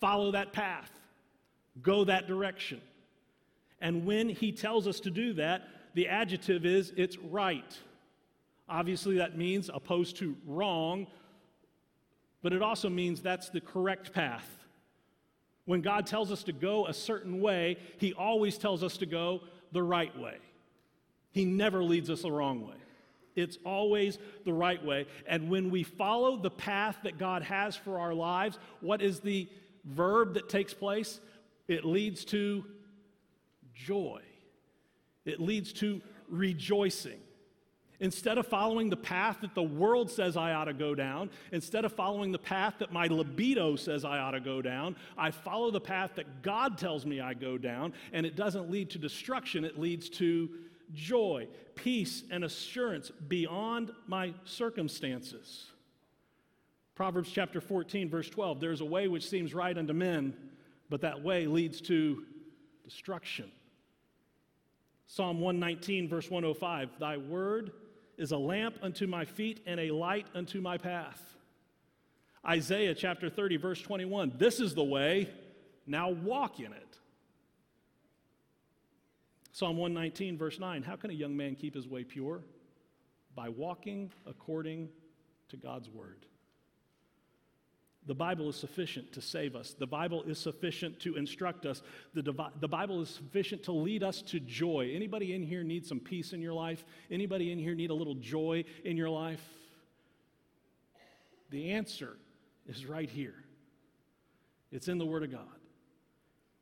[0.00, 0.90] Follow that path,
[1.82, 2.80] go that direction.
[3.82, 7.78] And when He tells us to do that, the adjective is it's right.
[8.68, 11.06] Obviously, that means opposed to wrong,
[12.42, 14.46] but it also means that's the correct path.
[15.64, 19.42] When God tells us to go a certain way, He always tells us to go
[19.72, 20.36] the right way.
[21.32, 22.76] He never leads us the wrong way.
[23.34, 25.06] It's always the right way.
[25.26, 29.46] And when we follow the path that God has for our lives, what is the
[29.84, 31.20] verb that takes place?
[31.68, 32.64] It leads to
[33.74, 34.22] joy,
[35.24, 37.20] it leads to rejoicing.
[38.00, 41.84] Instead of following the path that the world says I ought to go down, instead
[41.84, 45.70] of following the path that my libido says I ought to go down, I follow
[45.70, 49.64] the path that God tells me I go down, and it doesn't lead to destruction,
[49.64, 50.50] it leads to
[50.92, 55.66] joy, peace, and assurance beyond my circumstances.
[56.94, 60.34] Proverbs chapter 14, verse 12 there's a way which seems right unto men,
[60.88, 62.24] but that way leads to
[62.84, 63.50] destruction.
[65.06, 67.72] Psalm 119, verse 105 Thy word
[68.16, 71.22] is a lamp unto my feet and a light unto my path.
[72.46, 75.28] Isaiah chapter 30, verse 21 This is the way,
[75.86, 76.98] now walk in it.
[79.52, 82.42] Psalm 119, verse 9 How can a young man keep his way pure?
[83.34, 84.88] By walking according
[85.48, 86.26] to God's word.
[88.06, 89.74] The Bible is sufficient to save us.
[89.76, 91.82] The Bible is sufficient to instruct us.
[92.14, 94.92] The, Divi- the Bible is sufficient to lead us to joy.
[94.94, 96.84] Anybody in here need some peace in your life?
[97.10, 99.42] Anybody in here need a little joy in your life?
[101.50, 102.16] The answer
[102.68, 103.34] is right here.
[104.70, 105.40] It's in the Word of God.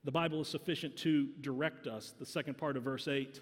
[0.04, 2.14] The Bible is sufficient to direct us.
[2.18, 3.40] The second part of verse 8.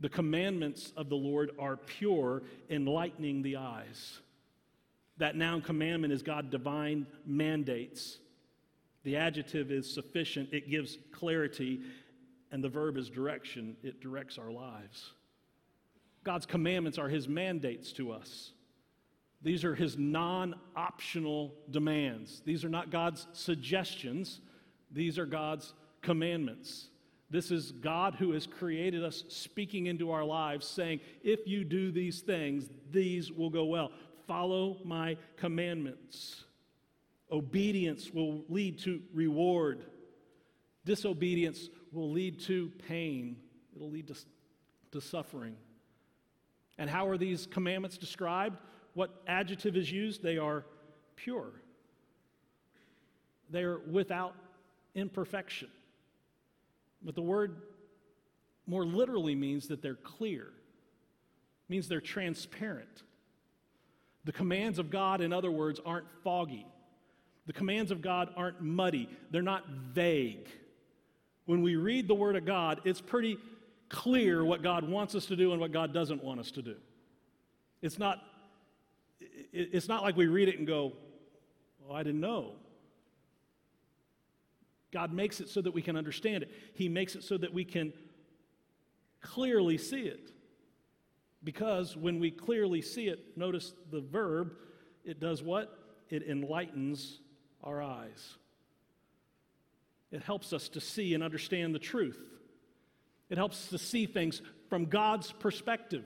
[0.00, 4.20] The commandments of the Lord are pure, enlightening the eyes.
[5.22, 8.18] That noun commandment is God divine mandates.
[9.04, 11.80] The adjective is sufficient, it gives clarity,
[12.50, 15.12] and the verb is direction, it directs our lives.
[16.24, 18.50] God's commandments are his mandates to us.
[19.42, 22.42] These are his non optional demands.
[22.44, 24.40] These are not God's suggestions,
[24.90, 26.88] these are God's commandments.
[27.30, 31.92] This is God who has created us speaking into our lives, saying, If you do
[31.92, 33.92] these things, these will go well
[34.26, 36.44] follow my commandments.
[37.30, 39.84] Obedience will lead to reward.
[40.84, 43.36] Disobedience will lead to pain.
[43.74, 44.16] It'll lead to,
[44.92, 45.56] to suffering.
[46.78, 48.58] And how are these commandments described?
[48.94, 50.22] What adjective is used?
[50.22, 50.64] They are
[51.16, 51.52] pure.
[53.50, 54.34] They are without
[54.94, 55.68] imperfection.
[57.02, 57.62] But the word
[58.66, 60.48] more literally means that they're clear,
[61.68, 63.02] means they're transparent.
[64.24, 66.66] The commands of God, in other words, aren't foggy.
[67.46, 69.08] The commands of God aren't muddy.
[69.30, 70.48] They're not vague.
[71.46, 73.36] When we read the Word of God, it's pretty
[73.88, 76.76] clear what God wants us to do and what God doesn't want us to do.
[77.82, 78.20] It's not,
[79.52, 80.92] it's not like we read it and go,
[81.92, 82.52] I didn't know.
[84.92, 87.64] God makes it so that we can understand it, He makes it so that we
[87.64, 87.92] can
[89.20, 90.30] clearly see it.
[91.44, 94.52] Because when we clearly see it, notice the verb,
[95.04, 95.76] it does what?
[96.08, 97.20] It enlightens
[97.64, 98.36] our eyes.
[100.12, 102.20] It helps us to see and understand the truth.
[103.30, 106.04] It helps us to see things from God's perspective.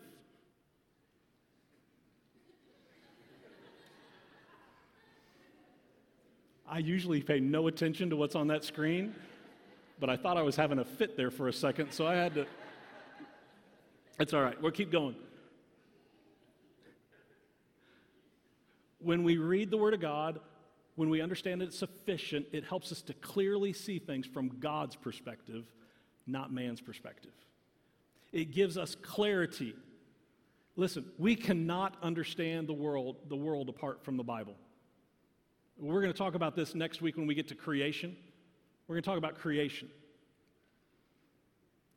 [6.69, 9.15] I usually pay no attention to what's on that screen,
[10.01, 12.35] but I thought I was having a fit there for a second, so I had
[12.35, 12.47] to.
[14.19, 15.15] It's all right, we'll keep going.
[19.07, 20.41] When we read the Word of God,
[20.97, 25.65] when we understand it's sufficient, it helps us to clearly see things from God's perspective,
[26.27, 27.31] not man's perspective.
[28.33, 29.77] It gives us clarity.
[30.75, 34.57] Listen, we cannot understand the world, the world apart from the Bible.
[35.79, 38.17] We're going to talk about this next week when we get to creation.
[38.89, 39.89] We're going to talk about creation.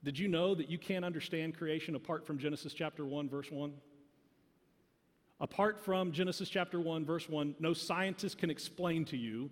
[0.04, 3.74] Did you know that you can't understand creation apart from Genesis chapter 1, verse 1?
[5.42, 9.50] Apart from Genesis chapter 1, verse 1, no scientist can explain to you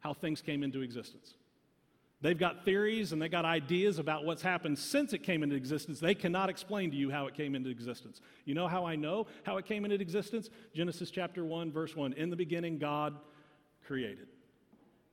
[0.00, 1.34] how things came into existence.
[2.20, 5.98] They've got theories and they've got ideas about what's happened since it came into existence.
[5.98, 8.20] They cannot explain to you how it came into existence.
[8.44, 10.48] You know how I know how it came into existence?
[10.72, 12.12] Genesis chapter 1, verse 1.
[12.12, 13.16] In the beginning, God
[13.84, 14.28] created.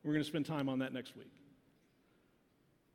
[0.04, 1.32] We're going to spend time on that next week.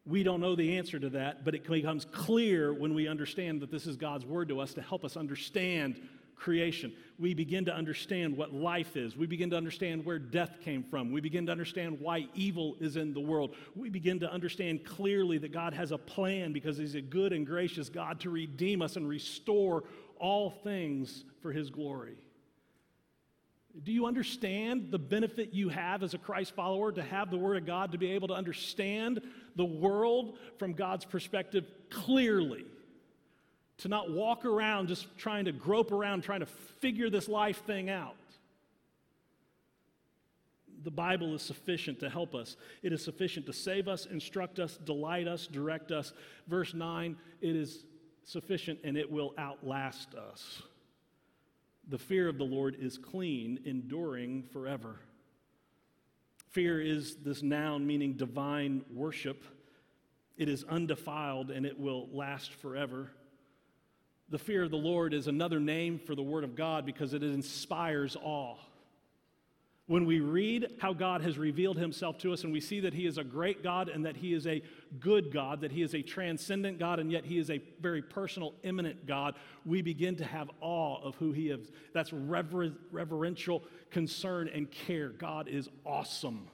[0.07, 3.70] We don't know the answer to that, but it becomes clear when we understand that
[3.70, 6.00] this is God's word to us to help us understand
[6.36, 6.92] creation.
[7.18, 9.16] We begin to understand what life is.
[9.16, 11.11] We begin to understand where death came from.
[11.11, 13.55] We begin to understand why evil is in the world.
[13.74, 17.46] We begin to understand clearly that God has a plan because He's a good and
[17.46, 19.84] gracious God to redeem us and restore
[20.18, 22.16] all things for His glory.
[23.82, 27.56] Do you understand the benefit you have as a Christ follower to have the Word
[27.56, 29.20] of God, to be able to understand
[29.56, 32.64] the world from God's perspective clearly?
[33.78, 37.90] To not walk around just trying to grope around, trying to figure this life thing
[37.90, 38.14] out.
[40.84, 42.56] The Bible is sufficient to help us.
[42.82, 46.12] It is sufficient to save us, instruct us, delight us, direct us.
[46.46, 47.84] Verse 9, it is
[48.22, 50.62] sufficient and it will outlast us.
[51.89, 55.01] The fear of the Lord is clean, enduring forever.
[56.51, 59.45] Fear is this noun meaning divine worship.
[60.37, 63.11] It is undefiled and it will last forever.
[64.30, 67.22] The fear of the Lord is another name for the Word of God because it
[67.22, 68.57] inspires awe.
[69.87, 73.07] When we read how God has revealed himself to us and we see that he
[73.07, 74.62] is a great God and that he is a
[74.99, 78.55] good God, that he is a transcendent God, and yet he is a very personal,
[78.62, 79.35] immanent God,
[79.66, 81.70] we begin to have awe of who he is.
[81.93, 85.11] That's rever- reverential concern and care.
[85.11, 86.49] God is awesome.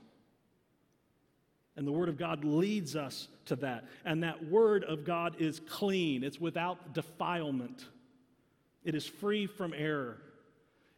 [1.77, 3.85] And the Word of God leads us to that.
[4.05, 7.87] And that Word of God is clean, it's without defilement,
[8.83, 10.21] it is free from error,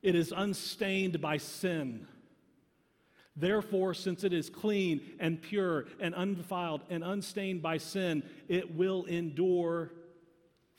[0.00, 2.06] it is unstained by sin.
[3.34, 9.04] Therefore, since it is clean and pure and undefiled and unstained by sin, it will
[9.04, 9.90] endure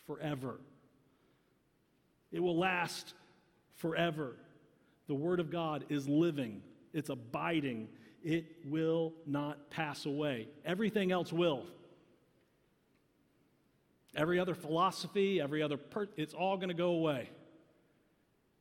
[0.05, 0.59] forever.
[2.31, 3.13] It will last
[3.77, 4.35] forever.
[5.07, 6.61] The Word of God is living,
[6.93, 7.89] it's abiding,
[8.23, 10.47] it will not pass away.
[10.63, 11.65] Everything else will.
[14.15, 17.29] Every other philosophy, every other, per- it's all going to go away.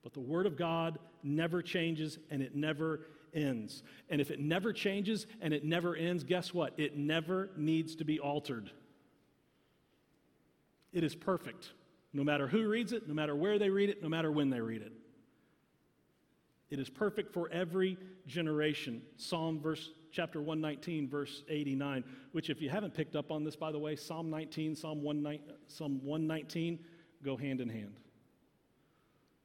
[0.03, 3.83] But the Word of God never changes and it never ends.
[4.09, 6.75] And if it never changes and it never ends, guess what?
[6.79, 8.71] It never needs to be altered.
[10.93, 11.71] It is perfect,
[12.13, 14.61] no matter who reads it, no matter where they read it, no matter when they
[14.61, 14.93] read it.
[16.71, 19.03] It is perfect for every generation.
[19.17, 23.73] Psalm verse chapter 119 verse 89, which if you haven't picked up on this by
[23.73, 26.79] the way, Psalm 19, Psalm 119, Psalm 119
[27.23, 28.01] go hand in hand.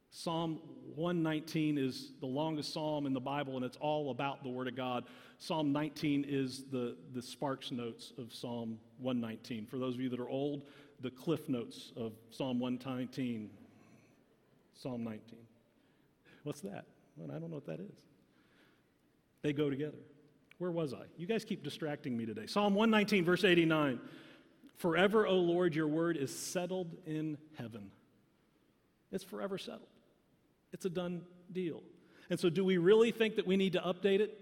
[0.09, 0.59] Psalm
[0.95, 4.75] 119 is the longest psalm in the Bible, and it's all about the Word of
[4.75, 5.03] God.
[5.37, 9.65] Psalm 19 is the, the Sparks Notes of Psalm 119.
[9.67, 10.63] For those of you that are old,
[11.01, 13.49] the Cliff Notes of Psalm 119.
[14.73, 15.21] Psalm 19.
[16.43, 16.85] What's that?
[17.15, 17.95] Well, I don't know what that is.
[19.41, 19.97] They go together.
[20.57, 21.03] Where was I?
[21.17, 22.47] You guys keep distracting me today.
[22.47, 23.99] Psalm 119, verse 89.
[24.77, 27.91] Forever, O Lord, your word is settled in heaven.
[29.11, 29.89] It's forever settled.
[30.77, 31.81] It's a done deal.
[32.29, 34.39] And so, do we really think that we need to update it?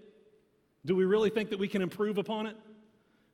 [0.84, 2.56] Do we really think that we can improve upon it?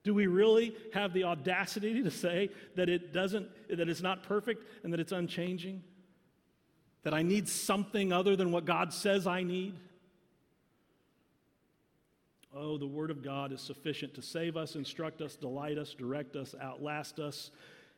[0.05, 4.65] Do we really have the audacity to say that it doesn't, that it's not perfect
[4.85, 5.83] and that it's unchanging?
[7.03, 9.75] That I need something other than what God says I need?
[12.55, 16.37] Oh, the Word of God is sufficient to save us, instruct us, delight us, direct
[16.37, 17.51] us, outlast us.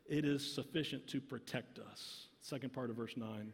[0.07, 2.28] It is sufficient to protect us.
[2.40, 3.52] Second part of verse 9.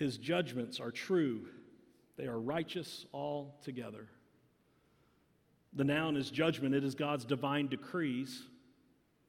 [0.00, 1.42] His judgments are true,
[2.16, 4.08] they are righteous altogether.
[5.74, 8.44] The noun is judgment, it is God's divine decrees.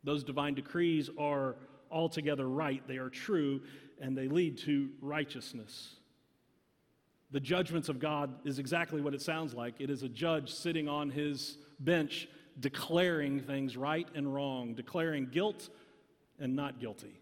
[0.05, 1.57] Those divine decrees are
[1.91, 3.61] altogether right, they are true,
[3.99, 5.97] and they lead to righteousness.
[7.31, 9.75] The judgments of God is exactly what it sounds like.
[9.79, 12.29] It is a judge sitting on his bench
[12.61, 15.69] declaring things right and wrong, declaring guilt
[16.39, 17.19] and not guilty.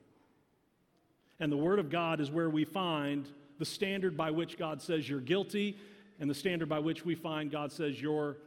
[1.39, 3.27] And the Word of God is where we find
[3.59, 5.77] the standard by which God says you're guilty
[6.19, 8.37] and the standard by which we find God says you're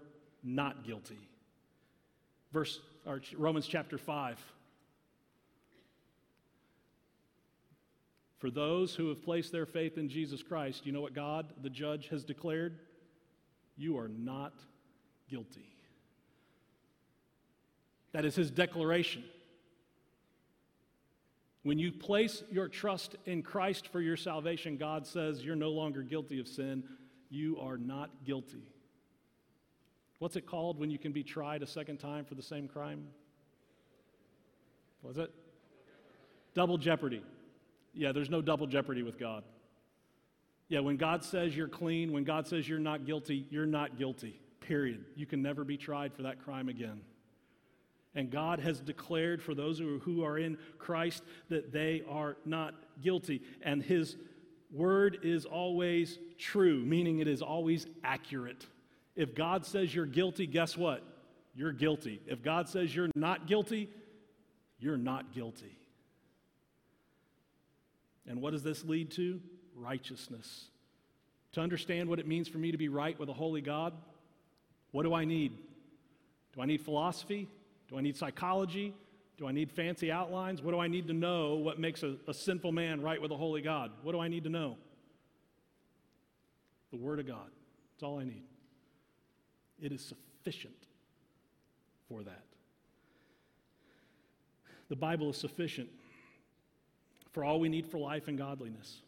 [0.43, 1.29] not guilty.
[2.53, 4.45] Verse or Romans chapter 5.
[8.39, 11.71] For those who have placed their faith in Jesus Christ, you know what God, the
[11.71, 12.77] judge, has declared?
[13.77, 14.53] You are not
[15.31, 15.69] guilty.
[18.13, 19.23] That is his declaration.
[21.63, 26.03] When you place your trust in Christ for your salvation, God says you're no longer
[26.03, 26.83] guilty of sin.
[27.31, 28.65] You are not guilty.
[30.19, 33.07] What's it called when you can be tried a second time for the same crime?
[35.03, 35.31] Was it?
[36.55, 37.23] Double jeopardy.
[37.95, 39.45] Yeah, there's no double jeopardy with God.
[40.69, 44.41] Yeah, when God says you're clean, when God says you're not guilty, you're not guilty.
[44.61, 45.05] Period.
[45.17, 47.01] You can never be tried for that crime again.
[48.15, 53.43] And God has declared for those who are in Christ that they are not guilty.
[53.63, 54.17] And His
[54.71, 58.67] word is always true, meaning it is always accurate.
[59.17, 61.03] If God says you're guilty, guess what?
[61.55, 62.21] You're guilty.
[62.27, 63.89] If God says you're not guilty,
[64.79, 65.79] you're not guilty.
[68.27, 69.41] And what does this lead to?
[69.75, 70.67] Righteousness.
[71.53, 73.93] To understand what it means for me to be right with a holy God,
[74.91, 75.53] what do I need?
[76.55, 77.49] Do I need philosophy?
[77.93, 78.95] Do I need psychology?
[79.37, 80.63] Do I need fancy outlines?
[80.63, 83.37] What do I need to know what makes a, a sinful man right with a
[83.37, 83.91] holy God?
[84.03, 84.79] What do I need to know?
[86.91, 87.51] The Word of God.
[87.93, 88.45] That's all I need.
[89.79, 90.73] It is sufficient
[92.09, 92.45] for that.
[94.89, 95.91] The Bible is sufficient
[97.33, 99.03] for all we need for life and godliness.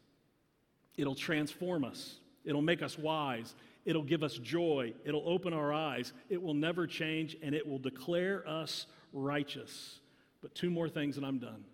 [0.99, 3.55] It'll transform us, it'll make us wise,
[3.85, 7.79] it'll give us joy, it'll open our eyes, it will never change, and it will
[7.79, 10.01] declare us righteous.
[10.43, 11.65] But two more things and I'm done.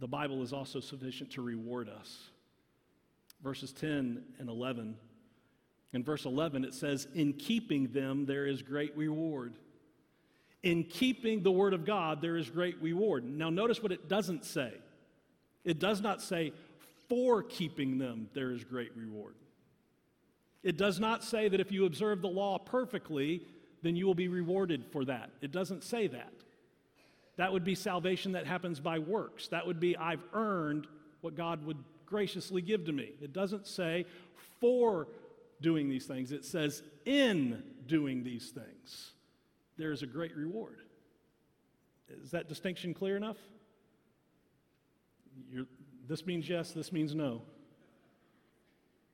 [0.00, 2.30] The Bible is also sufficient to reward us.
[3.42, 4.96] Verses 10 and 11.
[5.92, 9.54] In verse 11, it says, In keeping them, there is great reward.
[10.62, 13.24] In keeping the word of God, there is great reward.
[13.24, 14.72] Now, notice what it doesn't say.
[15.64, 16.52] It does not say,
[17.08, 19.34] For keeping them, there is great reward.
[20.62, 23.42] It does not say that if you observe the law perfectly,
[23.82, 25.30] then you will be rewarded for that.
[25.40, 26.32] It doesn't say that.
[27.36, 29.48] That would be salvation that happens by works.
[29.48, 30.86] That would be, I've earned
[31.20, 33.12] what God would graciously give to me.
[33.20, 34.06] It doesn't say
[34.60, 35.08] for
[35.60, 39.12] doing these things, it says in doing these things.
[39.78, 40.78] There is a great reward.
[42.22, 43.38] Is that distinction clear enough?
[45.50, 45.66] You're,
[46.06, 47.42] this means yes, this means no.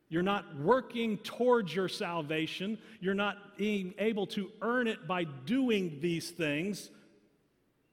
[0.09, 2.79] You're not working towards your salvation.
[3.01, 6.91] You're not being able to earn it by doing these things.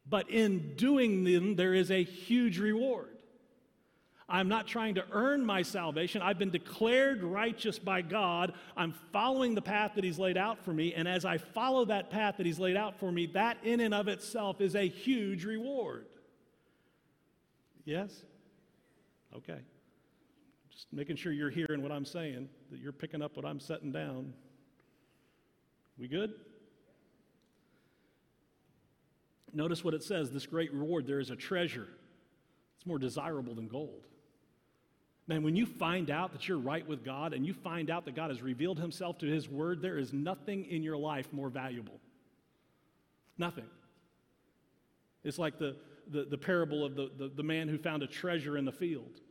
[0.07, 3.09] But in doing them, there is a huge reward.
[4.27, 6.21] I'm not trying to earn my salvation.
[6.21, 8.53] I've been declared righteous by God.
[8.75, 10.93] I'm following the path that He's laid out for me.
[10.93, 13.93] And as I follow that path that He's laid out for me, that in and
[13.93, 16.05] of itself is a huge reward.
[17.83, 18.23] Yes?
[19.35, 19.59] Okay.
[20.75, 23.91] Just making sure you're hearing what I'm saying, that you're picking up what I'm setting
[23.91, 24.33] down.
[25.97, 26.33] We good?
[29.53, 31.87] Notice what it says this great reward, there is a treasure.
[32.77, 34.05] It's more desirable than gold.
[35.27, 38.15] Man, when you find out that you're right with God and you find out that
[38.15, 41.99] God has revealed himself to his word, there is nothing in your life more valuable.
[43.37, 43.65] Nothing.
[45.23, 45.77] It's like the,
[46.11, 49.21] the, the parable of the, the, the man who found a treasure in the field.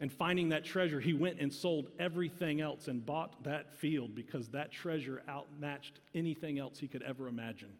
[0.00, 4.48] And finding that treasure, he went and sold everything else and bought that field because
[4.50, 7.72] that treasure outmatched anything else he could ever imagine.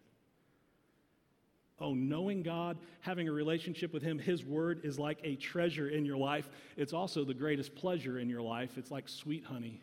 [1.80, 6.04] Oh, knowing God, having a relationship with Him, His Word is like a treasure in
[6.04, 6.48] your life.
[6.76, 8.76] It's also the greatest pleasure in your life.
[8.76, 9.80] It's like sweet honey.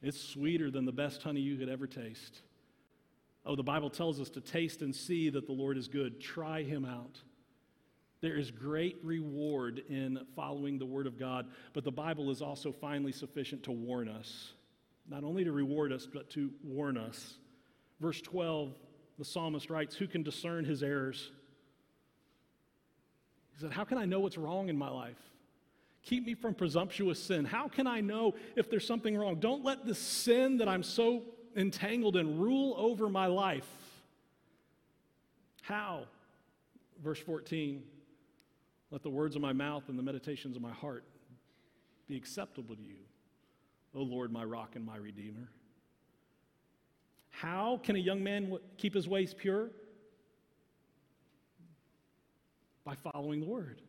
[0.00, 2.40] It's sweeter than the best honey you could ever taste.
[3.44, 6.20] Oh, the Bible tells us to taste and see that the Lord is good.
[6.20, 7.20] Try Him out.
[8.22, 12.72] There is great reward in following the Word of God, but the Bible is also
[12.72, 14.52] finally sufficient to warn us.
[15.10, 17.34] Not only to reward us, but to warn us.
[18.00, 18.72] Verse 12
[19.18, 21.30] the psalmist writes, Who can discern his errors?
[23.54, 25.18] He said, How can I know what's wrong in my life?
[26.04, 27.44] Keep me from presumptuous sin.
[27.44, 29.38] How can I know if there's something wrong?
[29.38, 31.22] Don't let the sin that I'm so
[31.56, 33.68] entangled in rule over my life.
[35.62, 36.04] How?
[37.02, 37.82] Verse 14
[38.92, 41.04] Let the words of my mouth and the meditations of my heart
[42.06, 42.98] be acceptable to you,
[43.94, 45.48] O Lord, my rock and my redeemer.
[47.30, 49.70] How can a young man keep his ways pure?
[52.84, 53.80] By following the word.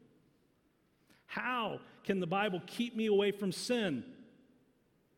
[1.26, 4.06] How can the Bible keep me away from sin?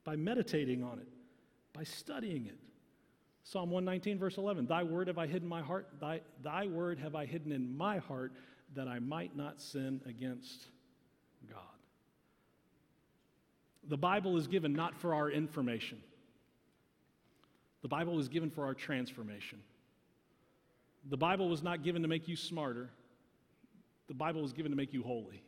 [0.03, 1.07] By meditating on it,
[1.73, 2.57] by studying it.
[3.43, 7.13] Psalm 119, verse 11 Thy word have I hidden my heart, thy, thy word have
[7.13, 8.33] I hidden in my heart,
[8.75, 10.65] that I might not sin against
[11.49, 11.59] God.
[13.87, 15.99] The Bible is given not for our information.
[17.81, 19.59] The Bible was given for our transformation.
[21.09, 22.89] The Bible was not given to make you smarter,
[24.07, 25.43] the Bible was given to make you holy.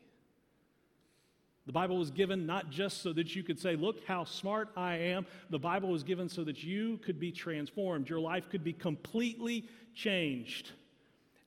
[1.67, 4.95] The Bible was given not just so that you could say, Look how smart I
[4.95, 5.25] am.
[5.49, 8.09] The Bible was given so that you could be transformed.
[8.09, 10.71] Your life could be completely changed.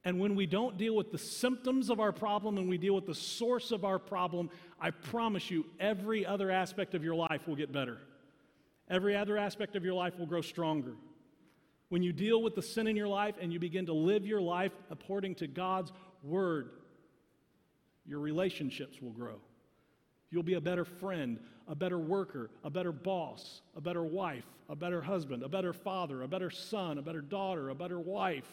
[0.04, 3.06] And when we don't deal with the symptoms of our problem and we deal with
[3.06, 4.48] the source of our problem,
[4.80, 7.98] I promise you, every other aspect of your life will get better.
[8.88, 10.94] Every other aspect of your life will grow stronger.
[11.90, 14.40] When you deal with the sin in your life and you begin to live your
[14.40, 15.92] life according to God's
[16.22, 16.70] word,
[18.06, 19.36] your relationships will grow.
[20.30, 21.38] You'll be a better friend,
[21.68, 26.22] a better worker, a better boss, a better wife, a better husband, a better father,
[26.22, 28.50] a better son, a better daughter, a better wife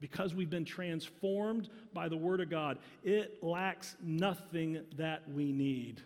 [0.00, 6.02] because we've been transformed by the Word of God, it lacks nothing that we need.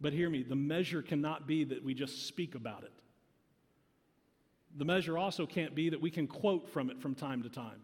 [0.00, 2.92] But hear me, the measure cannot be that we just speak about it.
[4.76, 7.82] The measure also can't be that we can quote from it from time to time.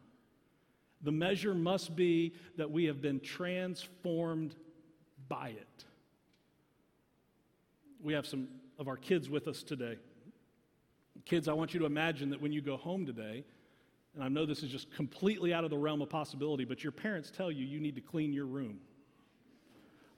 [1.03, 4.57] The measure must be that we have been transformed
[5.29, 5.85] by it.
[8.03, 9.99] We have some of our kids with us today.
[11.25, 13.45] Kids, I want you to imagine that when you go home today,
[14.19, 16.91] and I know this is just completely out of the realm of possibility, but your
[16.91, 18.81] parents tell you you need to clean your room.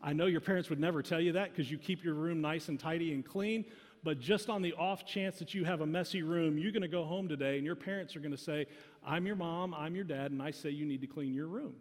[0.00, 2.70] I know your parents would never tell you that because you keep your room nice
[2.70, 3.66] and tidy and clean,
[4.02, 6.88] but just on the off chance that you have a messy room, you're going to
[6.88, 8.64] go home today and your parents are going to say,
[9.04, 11.74] I'm your mom, I'm your dad, and I say you need to clean your room.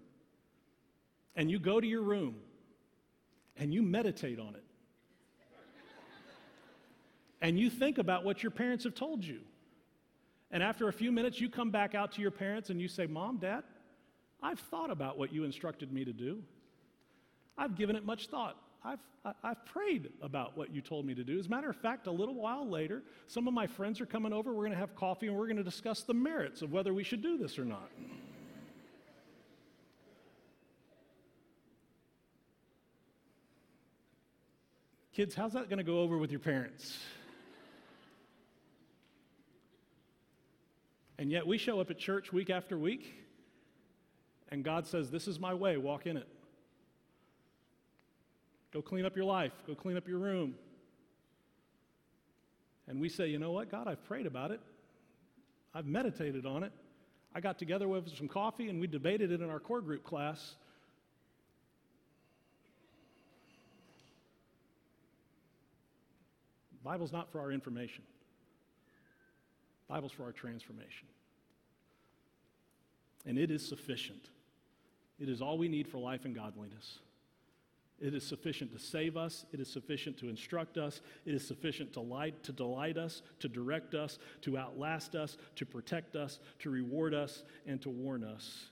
[1.37, 2.35] And you go to your room
[3.55, 4.63] and you meditate on it.
[7.41, 9.39] and you think about what your parents have told you.
[10.51, 13.05] And after a few minutes, you come back out to your parents and you say,
[13.05, 13.63] Mom, Dad,
[14.41, 16.41] I've thought about what you instructed me to do.
[17.57, 18.57] I've given it much thought.
[18.83, 18.99] I've,
[19.43, 21.37] I've prayed about what you told me to do.
[21.37, 24.31] As a matter of fact, a little while later, some of my friends are coming
[24.31, 24.51] over.
[24.51, 27.03] We're going to have coffee and we're going to discuss the merits of whether we
[27.03, 27.91] should do this or not.
[35.13, 36.97] Kids, how's that going to go over with your parents?
[41.19, 43.13] And yet we show up at church week after week,
[44.47, 46.27] and God says, This is my way, walk in it.
[48.71, 50.55] Go clean up your life, go clean up your room.
[52.87, 54.61] And we say, You know what, God, I've prayed about it,
[55.75, 56.71] I've meditated on it.
[57.35, 60.55] I got together with some coffee and we debated it in our core group class.
[66.81, 68.03] Bible's not for our information.
[69.89, 71.07] Bible's for our transformation.
[73.25, 74.29] And it is sufficient.
[75.19, 76.99] It is all we need for life and godliness.
[77.99, 79.45] It is sufficient to save us.
[79.51, 81.01] It is sufficient to instruct us.
[81.25, 85.65] It is sufficient to, light, to delight us, to direct us, to outlast us, to
[85.65, 88.67] protect us, to reward us, and to warn us.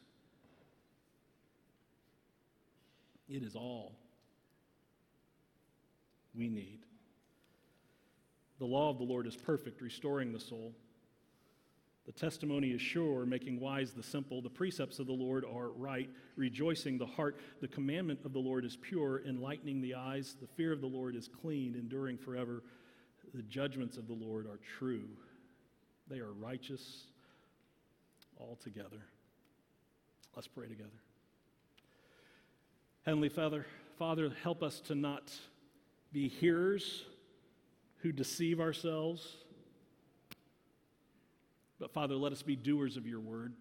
[3.28, 3.95] It is all
[6.34, 6.80] we need.
[8.59, 10.74] The law of the Lord is perfect, restoring the soul.
[12.08, 14.41] The testimony is sure, making wise the simple.
[14.41, 17.38] The precepts of the Lord are right, rejoicing the heart.
[17.60, 20.38] The commandment of the Lord is pure, enlightening the eyes.
[20.39, 22.64] The fear of the Lord is clean, enduring forever.
[23.34, 25.10] The judgments of the Lord are true,
[26.10, 27.03] they are righteous
[28.39, 29.03] altogether.
[30.34, 30.89] Let's pray together.
[33.05, 33.66] Heavenly Father,
[33.99, 35.34] Father, help us to not
[36.14, 37.03] be hearers
[37.97, 39.36] who deceive ourselves
[41.80, 43.53] but Father, let us be doers of your word.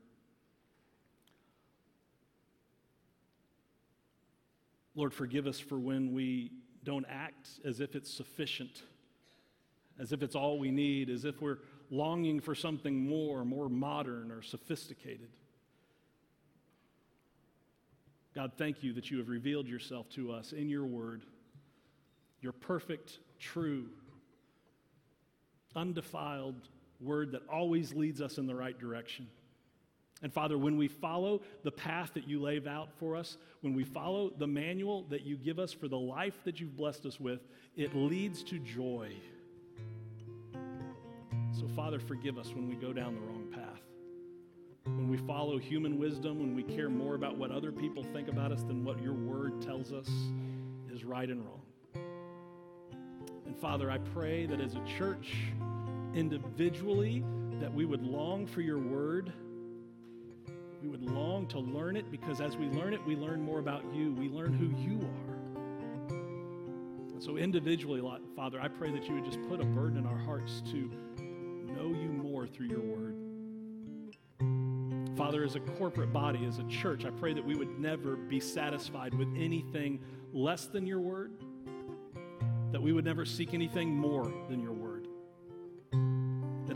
[4.95, 6.53] Lord, forgive us for when we
[6.83, 8.83] don't act as if it's sufficient,
[9.99, 11.59] as if it's all we need, as if we're
[11.91, 15.29] longing for something more, more modern or sophisticated.
[18.35, 21.25] God, thank you that you have revealed yourself to us in your word,
[22.41, 23.87] your perfect, true,
[25.75, 26.69] undefiled,
[27.01, 29.27] word that always leads us in the right direction.
[30.23, 33.85] And Father, when we follow the path that you lay out for us, when we
[33.85, 37.41] follow the manual that you give us for the life that you've blessed us with,
[37.77, 39.13] it leads to joy.
[41.53, 43.83] So, Father, forgive us when we go down the wrong path.
[44.85, 48.53] When we follow human wisdom, when we care more about what other people think about
[48.53, 50.09] us than what your word tells us
[50.93, 51.61] is right and wrong.
[53.45, 55.35] And Father, I pray that as a church,
[56.17, 57.23] individually,
[57.61, 59.33] that we would long for your word.
[60.83, 63.85] We would long to learn it because as we learn it, we learn more about
[63.95, 64.13] you.
[64.13, 65.37] We learn who you are.
[67.13, 68.03] And so, individually,
[68.35, 71.89] Father, I pray that you would just put a burden in our hearts to know
[71.89, 73.17] you more through your word.
[75.17, 78.39] Father, as a corporate body, as a church, I pray that we would never be
[78.39, 79.99] satisfied with anything
[80.35, 81.33] less than your word,
[82.71, 84.76] that we would never seek anything more than your word.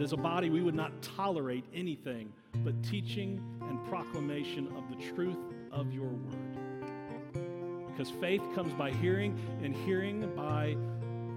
[0.01, 2.33] That as a body, we would not tolerate anything
[2.65, 5.37] but teaching and proclamation of the truth
[5.71, 6.87] of your word.
[7.87, 10.69] Because faith comes by hearing, and hearing by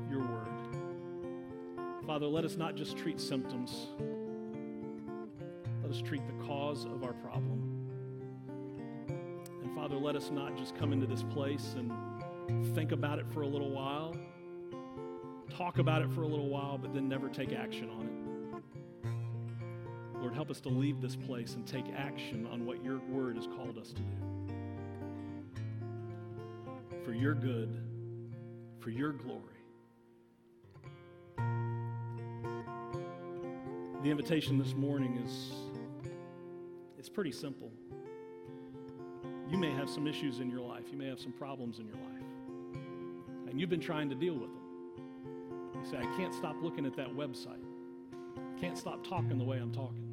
[0.10, 0.48] your word.
[2.08, 3.88] Father, let us not just treat symptoms,
[5.82, 7.90] let us treat the cause of our problem.
[9.62, 11.92] And Father, let us not just come into this place and
[12.74, 14.16] think about it for a little while,
[15.50, 18.23] talk about it for a little while, but then never take action on it.
[20.24, 23.46] Lord, help us to leave this place and take action on what your word has
[23.46, 24.56] called us to do.
[27.04, 27.78] For your good,
[28.80, 29.42] for your glory.
[34.02, 35.52] The invitation this morning is
[36.98, 37.70] it's pretty simple.
[39.50, 40.86] You may have some issues in your life.
[40.90, 42.24] You may have some problems in your life.
[43.50, 44.64] And you've been trying to deal with them.
[45.84, 47.60] You say, I can't stop looking at that website.
[48.38, 50.13] I can't stop talking the way I'm talking.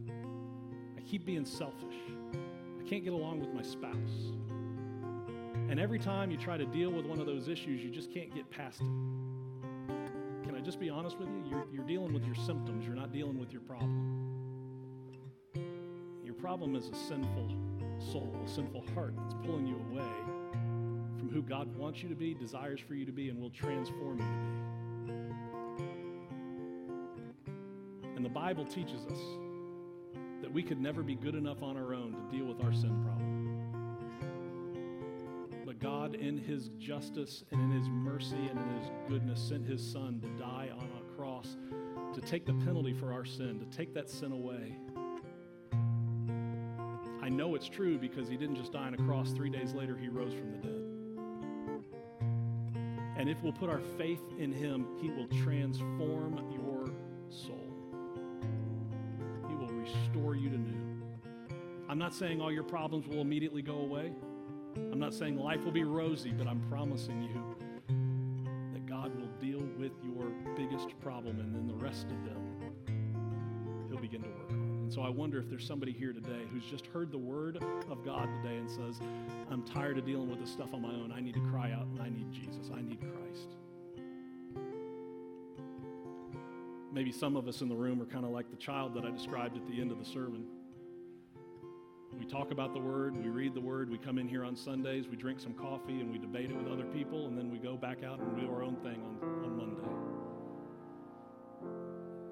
[1.10, 1.96] Keep being selfish.
[2.78, 4.30] I can't get along with my spouse.
[5.68, 8.32] And every time you try to deal with one of those issues, you just can't
[8.32, 8.86] get past it.
[10.44, 11.42] Can I just be honest with you?
[11.50, 14.28] You're, you're dealing with your symptoms, you're not dealing with your problem.
[16.24, 17.56] Your problem is a sinful
[17.98, 20.12] soul, a sinful heart that's pulling you away
[21.18, 24.18] from who God wants you to be, desires for you to be, and will transform
[24.18, 24.24] you
[25.08, 25.82] to be.
[28.14, 29.18] And the Bible teaches us
[30.40, 33.02] that we could never be good enough on our own to deal with our sin
[33.04, 33.30] problem.
[35.64, 39.80] But God, in His justice and in His mercy and in His goodness, sent His
[39.80, 41.56] Son to die on a cross
[42.14, 44.76] to take the penalty for our sin, to take that sin away.
[47.22, 49.96] I know it's true because He didn't just die on a cross, three days later,
[49.96, 50.86] He rose from the dead.
[53.16, 56.38] And if we'll put our faith in Him, He will transform
[62.00, 64.10] not saying all your problems will immediately go away.
[64.76, 67.56] I'm not saying life will be rosy, but I'm promising you
[68.72, 72.40] that God will deal with your biggest problem and then the rest of them
[73.90, 74.56] He'll begin to work on.
[74.56, 78.02] And so I wonder if there's somebody here today who's just heard the word of
[78.02, 78.98] God today and says,
[79.50, 81.12] I'm tired of dealing with this stuff on my own.
[81.14, 82.70] I need to cry out and I need Jesus.
[82.74, 83.56] I need Christ.
[86.94, 89.10] Maybe some of us in the room are kind of like the child that I
[89.10, 90.46] described at the end of the sermon.
[92.18, 95.06] We talk about the Word, we read the Word, we come in here on Sundays,
[95.08, 97.76] we drink some coffee, and we debate it with other people, and then we go
[97.76, 99.88] back out and do our own thing on, on Monday.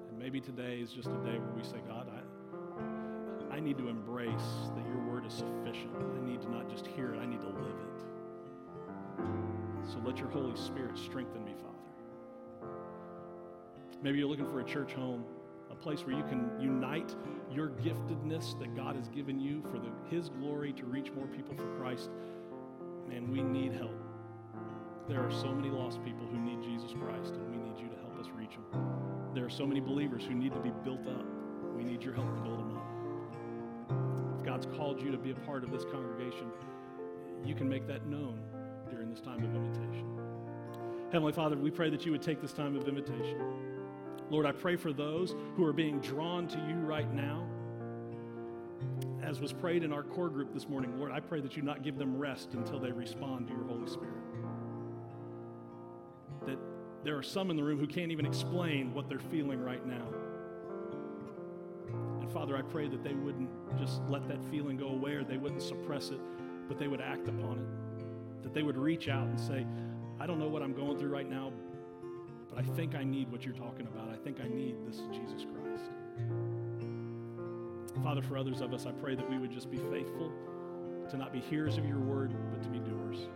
[0.09, 3.87] And maybe today is just a day where we say, God, I, I need to
[3.87, 5.95] embrace that your Word is sufficient.
[5.95, 8.03] I need to not just hear it, I need to live it.
[9.91, 12.73] So let your Holy Spirit strengthen me, Father.
[14.03, 15.23] Maybe you're looking for a church home
[15.69, 17.15] a place where you can unite
[17.51, 21.55] your giftedness that God has given you for the, His glory to reach more people
[21.55, 22.09] for Christ.
[23.07, 23.95] Man, we need help.
[25.07, 27.95] There are so many lost people who need Jesus Christ, and we need you to
[27.95, 28.89] help us reach them.
[29.33, 31.25] There are so many believers who need to be built up.
[31.75, 34.39] We need your help to build them up.
[34.39, 36.51] If God's called you to be a part of this congregation,
[37.43, 38.39] you can make that known
[38.91, 40.05] during this time of invitation.
[41.11, 43.39] Heavenly Father, we pray that you would take this time of invitation.
[44.29, 47.47] Lord, I pray for those who are being drawn to you right now.
[49.23, 51.83] As was prayed in our core group this morning, Lord, I pray that you not
[51.83, 54.13] give them rest until they respond to your Holy Spirit.
[56.45, 56.57] That
[57.03, 60.07] there are some in the room who can't even explain what they're feeling right now.
[62.21, 65.37] And Father, I pray that they wouldn't just let that feeling go away or they
[65.37, 66.19] wouldn't suppress it,
[66.67, 68.43] but they would act upon it.
[68.43, 69.65] That they would reach out and say,
[70.19, 71.51] I don't know what I'm going through right now,
[72.49, 74.09] but I think I need what you're talking about.
[74.09, 75.91] I think I need this Jesus Christ.
[78.03, 80.31] Father, for others of us, I pray that we would just be faithful
[81.09, 83.27] to not be hearers of your word, but to be doers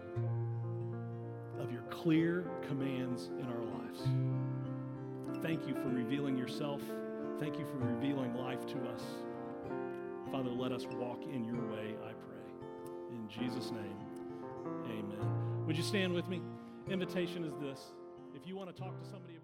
[1.60, 4.02] of your clear commands in our lives.
[5.42, 6.82] Thank you for revealing yourself.
[7.40, 9.02] Thank you for revealing life to us.
[10.32, 13.12] Father, let us walk in your way, I pray.
[13.12, 13.98] In Jesus' name,
[14.86, 15.66] amen.
[15.66, 16.42] Would you stand with me?
[16.90, 17.92] Invitation is this.
[18.44, 19.38] If you want to talk to somebody